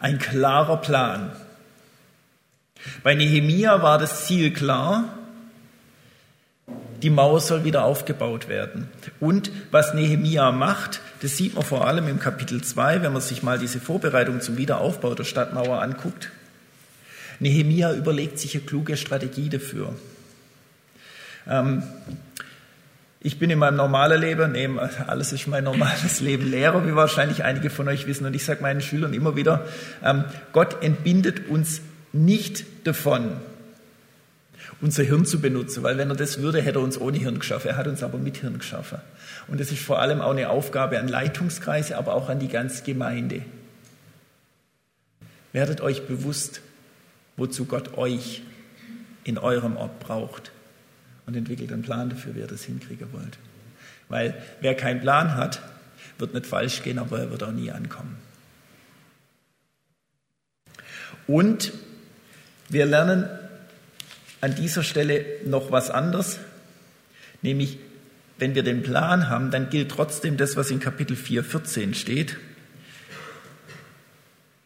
ein 0.00 0.18
klarer 0.18 0.78
Plan. 0.78 1.30
Bei 3.04 3.14
Nehemia 3.14 3.82
war 3.82 3.98
das 3.98 4.26
Ziel 4.26 4.52
klar, 4.52 5.16
die 7.02 7.10
Mauer 7.10 7.40
soll 7.40 7.64
wieder 7.64 7.84
aufgebaut 7.84 8.48
werden. 8.48 8.88
Und 9.18 9.50
was 9.70 9.92
Nehemia 9.92 10.52
macht, 10.52 11.00
das 11.20 11.36
sieht 11.36 11.54
man 11.54 11.64
vor 11.64 11.86
allem 11.86 12.08
im 12.08 12.20
Kapitel 12.20 12.62
2, 12.62 13.02
wenn 13.02 13.12
man 13.12 13.22
sich 13.22 13.42
mal 13.42 13.58
diese 13.58 13.80
Vorbereitung 13.80 14.40
zum 14.40 14.56
Wiederaufbau 14.56 15.14
der 15.14 15.24
Stadtmauer 15.24 15.82
anguckt. 15.82 16.30
Nehemia 17.40 17.92
überlegt 17.92 18.38
sich 18.38 18.54
eine 18.54 18.64
kluge 18.64 18.96
Strategie 18.96 19.48
dafür. 19.48 19.94
Ähm, 21.48 21.82
ich 23.20 23.38
bin 23.38 23.50
in 23.50 23.58
meinem 23.58 23.76
normalen 23.76 24.20
Leben, 24.20 24.52
nee, 24.52 24.68
alles 25.06 25.32
ist 25.32 25.46
mein 25.48 25.64
normales 25.64 26.20
Leben, 26.20 26.50
Lehrer, 26.50 26.86
wie 26.86 26.94
wahrscheinlich 26.94 27.42
einige 27.44 27.70
von 27.70 27.88
euch 27.88 28.06
wissen. 28.06 28.26
Und 28.26 28.34
ich 28.34 28.44
sage 28.44 28.62
meinen 28.62 28.80
Schülern 28.80 29.12
immer 29.12 29.34
wieder, 29.34 29.66
ähm, 30.04 30.24
Gott 30.52 30.82
entbindet 30.82 31.48
uns 31.48 31.80
nicht 32.12 32.64
davon, 32.84 33.32
unser 34.82 35.04
Hirn 35.04 35.24
zu 35.24 35.40
benutzen, 35.40 35.84
weil 35.84 35.96
wenn 35.96 36.10
er 36.10 36.16
das 36.16 36.42
würde, 36.42 36.60
hätte 36.60 36.80
er 36.80 36.82
uns 36.82 37.00
ohne 37.00 37.16
Hirn 37.16 37.38
geschaffen. 37.38 37.68
Er 37.68 37.76
hat 37.76 37.86
uns 37.86 38.02
aber 38.02 38.18
mit 38.18 38.38
Hirn 38.38 38.58
geschaffen. 38.58 38.98
Und 39.46 39.60
das 39.60 39.70
ist 39.70 39.80
vor 39.80 40.00
allem 40.00 40.20
auch 40.20 40.32
eine 40.32 40.50
Aufgabe 40.50 40.98
an 40.98 41.06
Leitungskreise, 41.06 41.96
aber 41.96 42.14
auch 42.14 42.28
an 42.28 42.40
die 42.40 42.48
ganze 42.48 42.82
Gemeinde. 42.82 43.42
Werdet 45.52 45.80
euch 45.80 46.06
bewusst, 46.08 46.62
wozu 47.36 47.64
Gott 47.66 47.96
euch 47.96 48.42
in 49.22 49.38
eurem 49.38 49.76
Ort 49.76 50.00
braucht 50.00 50.50
und 51.26 51.36
entwickelt 51.36 51.72
einen 51.72 51.82
Plan 51.82 52.10
dafür, 52.10 52.34
wie 52.34 52.40
ihr 52.40 52.48
das 52.48 52.64
hinkriegen 52.64 53.12
wollt. 53.12 53.38
Weil 54.08 54.34
wer 54.60 54.74
keinen 54.74 55.00
Plan 55.00 55.36
hat, 55.36 55.62
wird 56.18 56.34
nicht 56.34 56.46
falsch 56.46 56.82
gehen, 56.82 56.98
aber 56.98 57.20
er 57.20 57.30
wird 57.30 57.44
auch 57.44 57.52
nie 57.52 57.70
ankommen. 57.70 58.16
Und 61.28 61.72
wir 62.68 62.84
lernen 62.84 63.28
an 64.42 64.54
dieser 64.54 64.82
Stelle 64.82 65.24
noch 65.46 65.70
was 65.72 65.88
anderes, 65.88 66.38
nämlich 67.40 67.78
wenn 68.38 68.54
wir 68.56 68.64
den 68.64 68.82
Plan 68.82 69.28
haben, 69.28 69.52
dann 69.52 69.70
gilt 69.70 69.90
trotzdem 69.90 70.36
das, 70.36 70.56
was 70.56 70.70
in 70.70 70.80
Kapitel 70.80 71.16
4, 71.16 71.44
14 71.44 71.94
steht. 71.94 72.38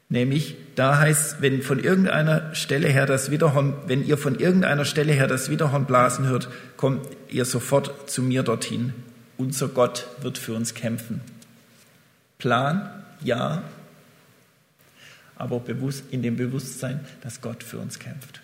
Nämlich, 0.08 0.56
da 0.76 0.98
heißt, 0.98 1.42
wenn 1.42 1.60
von 1.62 1.78
irgendeiner 1.78 2.54
Stelle 2.54 2.88
her 2.88 3.04
das 3.04 3.30
Widerhorn, 3.30 3.74
wenn 3.86 4.06
ihr 4.06 4.16
von 4.16 4.38
irgendeiner 4.38 4.86
Stelle 4.86 5.12
her 5.12 5.26
das 5.26 5.50
Widerhorn 5.50 5.84
blasen 5.84 6.26
hört, 6.26 6.48
kommt 6.78 7.06
ihr 7.28 7.44
sofort 7.44 8.08
zu 8.08 8.22
mir 8.22 8.42
dorthin. 8.42 8.94
Unser 9.36 9.68
Gott 9.68 10.06
wird 10.22 10.38
für 10.38 10.54
uns 10.54 10.72
kämpfen. 10.72 11.20
Plan, 12.38 12.88
ja, 13.22 13.62
aber 15.34 15.60
bewusst, 15.60 16.04
in 16.10 16.22
dem 16.22 16.36
Bewusstsein, 16.36 17.00
dass 17.22 17.42
Gott 17.42 17.62
für 17.62 17.78
uns 17.78 17.98
kämpft. 17.98 18.40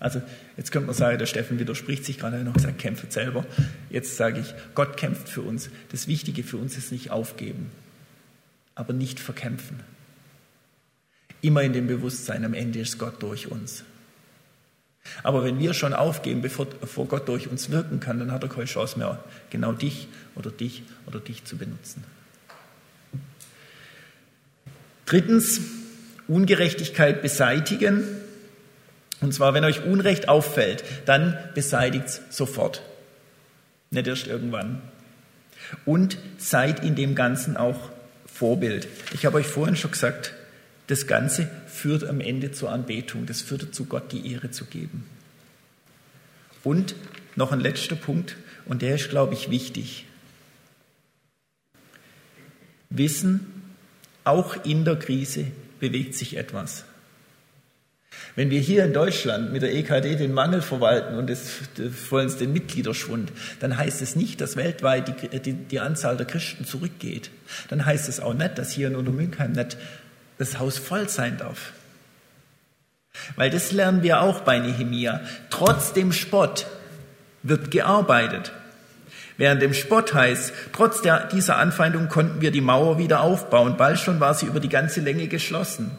Also 0.00 0.22
jetzt 0.56 0.72
könnte 0.72 0.86
man 0.86 0.96
sagen, 0.96 1.18
der 1.18 1.26
Steffen 1.26 1.58
widerspricht 1.58 2.04
sich 2.06 2.18
gerade 2.18 2.42
noch 2.42 2.54
gesagt, 2.54 2.78
kämpft 2.78 3.12
selber. 3.12 3.44
Jetzt 3.90 4.16
sage 4.16 4.40
ich, 4.40 4.54
Gott 4.74 4.96
kämpft 4.96 5.28
für 5.28 5.42
uns. 5.42 5.68
Das 5.92 6.08
Wichtige 6.08 6.42
für 6.42 6.56
uns 6.56 6.76
ist 6.76 6.90
nicht 6.90 7.10
aufgeben, 7.10 7.70
aber 8.74 8.94
nicht 8.94 9.20
verkämpfen. 9.20 9.80
Immer 11.42 11.62
in 11.62 11.74
dem 11.74 11.86
Bewusstsein, 11.86 12.44
am 12.44 12.54
Ende 12.54 12.80
ist 12.80 12.98
Gott 12.98 13.22
durch 13.22 13.50
uns. 13.50 13.84
Aber 15.22 15.44
wenn 15.44 15.58
wir 15.58 15.74
schon 15.74 15.92
aufgeben, 15.92 16.42
bevor 16.42 17.06
Gott 17.06 17.28
durch 17.28 17.48
uns 17.48 17.70
wirken 17.70 18.00
kann, 18.00 18.18
dann 18.18 18.32
hat 18.32 18.42
er 18.42 18.48
keine 18.48 18.66
Chance 18.66 18.98
mehr, 18.98 19.22
genau 19.50 19.72
dich 19.72 20.08
oder 20.34 20.50
dich 20.50 20.82
oder 21.06 21.20
dich 21.20 21.44
zu 21.44 21.56
benutzen. 21.56 22.04
Drittens, 25.06 25.60
Ungerechtigkeit 26.28 27.22
beseitigen. 27.22 28.04
Und 29.20 29.34
zwar, 29.34 29.54
wenn 29.54 29.64
euch 29.64 29.84
Unrecht 29.84 30.28
auffällt, 30.28 30.84
dann 31.04 31.38
beseitigt 31.54 32.06
es 32.06 32.20
sofort. 32.30 32.82
Nicht 33.90 34.06
erst 34.06 34.26
irgendwann. 34.26 34.80
Und 35.84 36.18
seid 36.38 36.82
in 36.82 36.94
dem 36.94 37.14
Ganzen 37.14 37.56
auch 37.56 37.90
Vorbild. 38.26 38.88
Ich 39.12 39.26
habe 39.26 39.38
euch 39.38 39.46
vorhin 39.46 39.76
schon 39.76 39.90
gesagt, 39.90 40.34
das 40.86 41.06
Ganze 41.06 41.50
führt 41.66 42.04
am 42.04 42.20
Ende 42.20 42.52
zur 42.52 42.70
Anbetung. 42.70 43.26
Das 43.26 43.42
führt 43.42 43.62
dazu, 43.62 43.84
Gott 43.84 44.12
die 44.12 44.32
Ehre 44.32 44.50
zu 44.50 44.64
geben. 44.64 45.06
Und 46.64 46.94
noch 47.36 47.52
ein 47.52 47.60
letzter 47.60 47.96
Punkt, 47.96 48.36
und 48.66 48.82
der 48.82 48.94
ist, 48.94 49.10
glaube 49.10 49.34
ich, 49.34 49.50
wichtig. 49.50 50.06
Wissen, 52.88 53.46
auch 54.24 54.64
in 54.64 54.84
der 54.84 54.96
Krise 54.96 55.46
bewegt 55.78 56.14
sich 56.14 56.36
etwas. 56.36 56.84
Wenn 58.36 58.50
wir 58.50 58.60
hier 58.60 58.84
in 58.84 58.92
Deutschland 58.92 59.52
mit 59.52 59.62
der 59.62 59.74
EKD 59.74 60.16
den 60.16 60.32
Mangel 60.32 60.62
verwalten 60.62 61.16
und 61.16 61.26
des, 61.28 61.50
vollends 62.08 62.36
den 62.36 62.52
Mitgliederschwund, 62.52 63.32
dann 63.58 63.76
heißt 63.76 64.02
es 64.02 64.14
nicht, 64.14 64.40
dass 64.40 64.56
weltweit 64.56 65.08
die, 65.08 65.38
die, 65.40 65.52
die, 65.52 65.80
Anzahl 65.80 66.16
der 66.16 66.26
Christen 66.26 66.64
zurückgeht. 66.64 67.30
Dann 67.68 67.84
heißt 67.84 68.08
es 68.08 68.20
auch 68.20 68.34
nicht, 68.34 68.56
dass 68.58 68.70
hier 68.70 68.86
in 68.86 68.96
Untermünkheim 68.96 69.52
nicht 69.52 69.76
das 70.38 70.58
Haus 70.58 70.78
voll 70.78 71.08
sein 71.08 71.38
darf. 71.38 71.72
Weil 73.36 73.50
das 73.50 73.72
lernen 73.72 74.02
wir 74.02 74.22
auch 74.22 74.40
bei 74.40 74.58
Nehemia. 74.58 75.20
Trotz 75.50 75.92
dem 75.92 76.12
Spott 76.12 76.66
wird 77.42 77.70
gearbeitet. 77.70 78.52
Während 79.36 79.62
dem 79.62 79.74
Spott 79.74 80.14
heißt, 80.14 80.52
trotz 80.72 81.02
der, 81.02 81.26
dieser 81.26 81.56
Anfeindung 81.56 82.08
konnten 82.08 82.40
wir 82.40 82.50
die 82.50 82.60
Mauer 82.60 82.98
wieder 82.98 83.22
aufbauen. 83.22 83.76
Bald 83.76 83.98
schon 83.98 84.20
war 84.20 84.34
sie 84.34 84.46
über 84.46 84.60
die 84.60 84.68
ganze 84.68 85.00
Länge 85.00 85.28
geschlossen. 85.28 85.90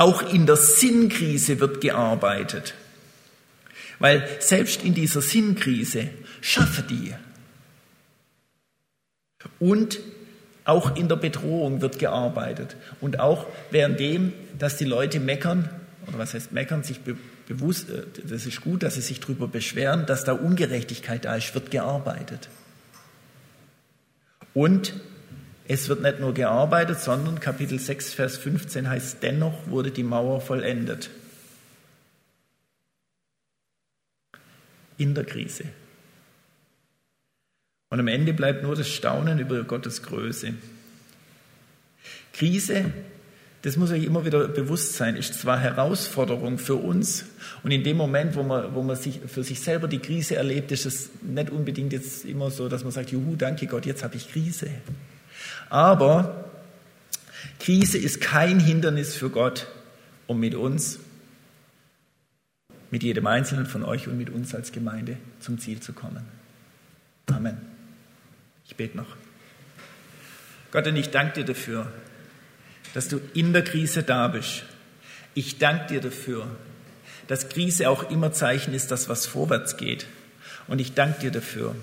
Auch 0.00 0.22
in 0.32 0.46
der 0.46 0.56
Sinnkrise 0.56 1.60
wird 1.60 1.82
gearbeitet. 1.82 2.72
Weil 3.98 4.26
selbst 4.38 4.82
in 4.82 4.94
dieser 4.94 5.20
Sinnkrise 5.20 6.08
schaffe 6.40 6.82
die. 6.82 7.12
Und 9.58 10.00
auch 10.64 10.96
in 10.96 11.08
der 11.08 11.16
Bedrohung 11.16 11.82
wird 11.82 11.98
gearbeitet. 11.98 12.76
Und 13.02 13.20
auch 13.20 13.46
währenddem, 13.70 14.32
dass 14.58 14.78
die 14.78 14.86
Leute 14.86 15.20
meckern, 15.20 15.68
oder 16.06 16.16
was 16.16 16.32
heißt 16.32 16.50
meckern, 16.52 16.82
sich 16.82 17.00
be 17.00 17.18
bewusst, 17.46 17.90
äh, 17.90 18.04
das 18.24 18.46
ist 18.46 18.62
gut, 18.62 18.82
dass 18.82 18.94
sie 18.94 19.02
sich 19.02 19.20
darüber 19.20 19.48
beschweren, 19.48 20.06
dass 20.06 20.24
da 20.24 20.32
Ungerechtigkeit 20.32 21.26
da 21.26 21.36
ist, 21.36 21.52
wird 21.52 21.70
gearbeitet. 21.70 22.48
Und 24.54 24.94
es 25.72 25.88
wird 25.88 26.02
nicht 26.02 26.18
nur 26.18 26.34
gearbeitet, 26.34 26.98
sondern 26.98 27.38
Kapitel 27.38 27.78
6, 27.78 28.12
Vers 28.12 28.36
15 28.38 28.88
heißt, 28.88 29.22
dennoch 29.22 29.68
wurde 29.68 29.92
die 29.92 30.02
Mauer 30.02 30.40
vollendet. 30.40 31.10
In 34.98 35.14
der 35.14 35.22
Krise. 35.22 35.66
Und 37.88 38.00
am 38.00 38.08
Ende 38.08 38.32
bleibt 38.32 38.64
nur 38.64 38.74
das 38.74 38.88
Staunen 38.88 39.38
über 39.38 39.62
Gottes 39.62 40.02
Größe. 40.02 40.54
Krise, 42.32 42.86
das 43.62 43.76
muss 43.76 43.92
euch 43.92 44.02
immer 44.02 44.24
wieder 44.24 44.48
bewusst 44.48 44.94
sein, 44.94 45.14
ist 45.14 45.34
zwar 45.34 45.60
Herausforderung 45.60 46.58
für 46.58 46.74
uns. 46.74 47.26
Und 47.62 47.70
in 47.70 47.84
dem 47.84 47.96
Moment, 47.96 48.34
wo 48.34 48.42
man, 48.42 48.74
wo 48.74 48.82
man 48.82 48.96
sich 48.96 49.20
für 49.24 49.44
sich 49.44 49.60
selber 49.60 49.86
die 49.86 50.00
Krise 50.00 50.34
erlebt, 50.34 50.72
ist 50.72 50.84
es 50.84 51.10
nicht 51.22 51.50
unbedingt 51.50 51.92
jetzt 51.92 52.24
immer 52.24 52.50
so, 52.50 52.68
dass 52.68 52.82
man 52.82 52.90
sagt, 52.90 53.12
juhu, 53.12 53.36
danke 53.36 53.68
Gott, 53.68 53.86
jetzt 53.86 54.02
habe 54.02 54.16
ich 54.16 54.32
Krise. 54.32 54.68
Aber 55.70 56.50
Krise 57.60 57.96
ist 57.96 58.20
kein 58.20 58.60
Hindernis 58.60 59.14
für 59.14 59.30
Gott, 59.30 59.68
um 60.26 60.38
mit 60.40 60.54
uns, 60.54 60.98
mit 62.90 63.02
jedem 63.02 63.26
Einzelnen 63.26 63.66
von 63.66 63.84
euch 63.84 64.08
und 64.08 64.18
mit 64.18 64.30
uns 64.30 64.54
als 64.54 64.72
Gemeinde 64.72 65.16
zum 65.38 65.58
Ziel 65.58 65.80
zu 65.80 65.92
kommen. 65.92 66.26
Amen. 67.28 67.56
Ich 68.66 68.76
bete 68.76 68.96
noch. 68.96 69.16
Gott, 70.72 70.86
und 70.86 70.96
ich 70.96 71.10
danke 71.10 71.34
dir 71.34 71.44
dafür, 71.44 71.92
dass 72.94 73.08
du 73.08 73.20
in 73.34 73.52
der 73.52 73.62
Krise 73.62 74.02
da 74.02 74.28
bist. 74.28 74.64
Ich 75.34 75.58
danke 75.58 75.86
dir 75.86 76.00
dafür, 76.00 76.46
dass 77.28 77.48
Krise 77.48 77.88
auch 77.88 78.10
immer 78.10 78.32
Zeichen 78.32 78.74
ist, 78.74 78.90
dass 78.90 79.08
was 79.08 79.26
vorwärts 79.26 79.76
geht. 79.76 80.06
Und 80.66 80.80
ich 80.80 80.94
danke 80.94 81.20
dir 81.20 81.30
dafür, 81.30 81.76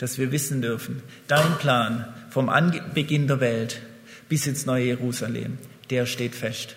dass 0.00 0.16
wir 0.16 0.32
wissen 0.32 0.62
dürfen, 0.62 1.02
dein 1.28 1.58
Plan 1.58 2.06
vom 2.30 2.48
Anbeginn 2.48 3.26
der 3.26 3.40
Welt 3.40 3.82
bis 4.30 4.46
ins 4.46 4.64
neue 4.64 4.86
Jerusalem, 4.86 5.58
der 5.90 6.06
steht 6.06 6.34
fest. 6.34 6.74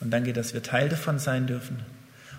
Und 0.00 0.10
danke, 0.10 0.32
dass 0.32 0.52
wir 0.52 0.64
Teil 0.64 0.88
davon 0.88 1.20
sein 1.20 1.46
dürfen. 1.46 1.78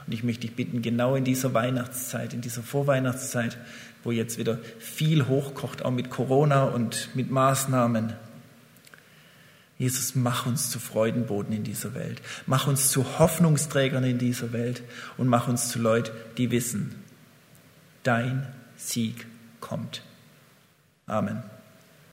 Und 0.05 0.11
ich 0.11 0.23
möchte 0.23 0.41
dich 0.41 0.53
bitten, 0.53 0.81
genau 0.81 1.15
in 1.15 1.23
dieser 1.23 1.53
Weihnachtszeit, 1.53 2.33
in 2.33 2.41
dieser 2.41 2.61
Vorweihnachtszeit, 2.61 3.57
wo 4.03 4.11
jetzt 4.11 4.37
wieder 4.37 4.59
viel 4.79 5.27
hochkocht, 5.27 5.85
auch 5.85 5.91
mit 5.91 6.09
Corona 6.09 6.65
und 6.65 7.09
mit 7.15 7.31
Maßnahmen. 7.31 8.11
Jesus, 9.77 10.13
mach 10.13 10.45
uns 10.45 10.69
zu 10.71 10.79
Freudenboden 10.79 11.53
in 11.53 11.63
dieser 11.63 11.93
Welt. 11.93 12.21
Mach 12.47 12.67
uns 12.67 12.91
zu 12.91 13.17
Hoffnungsträgern 13.17 14.03
in 14.03 14.17
dieser 14.17 14.51
Welt 14.51 14.83
und 15.15 15.27
mach 15.27 15.47
uns 15.47 15.69
zu 15.69 15.79
Leuten, 15.79 16.11
die 16.37 16.51
wissen, 16.51 16.95
dein 18.03 18.45
Sieg 18.75 19.25
kommt. 19.61 20.01
Amen. 21.10 21.57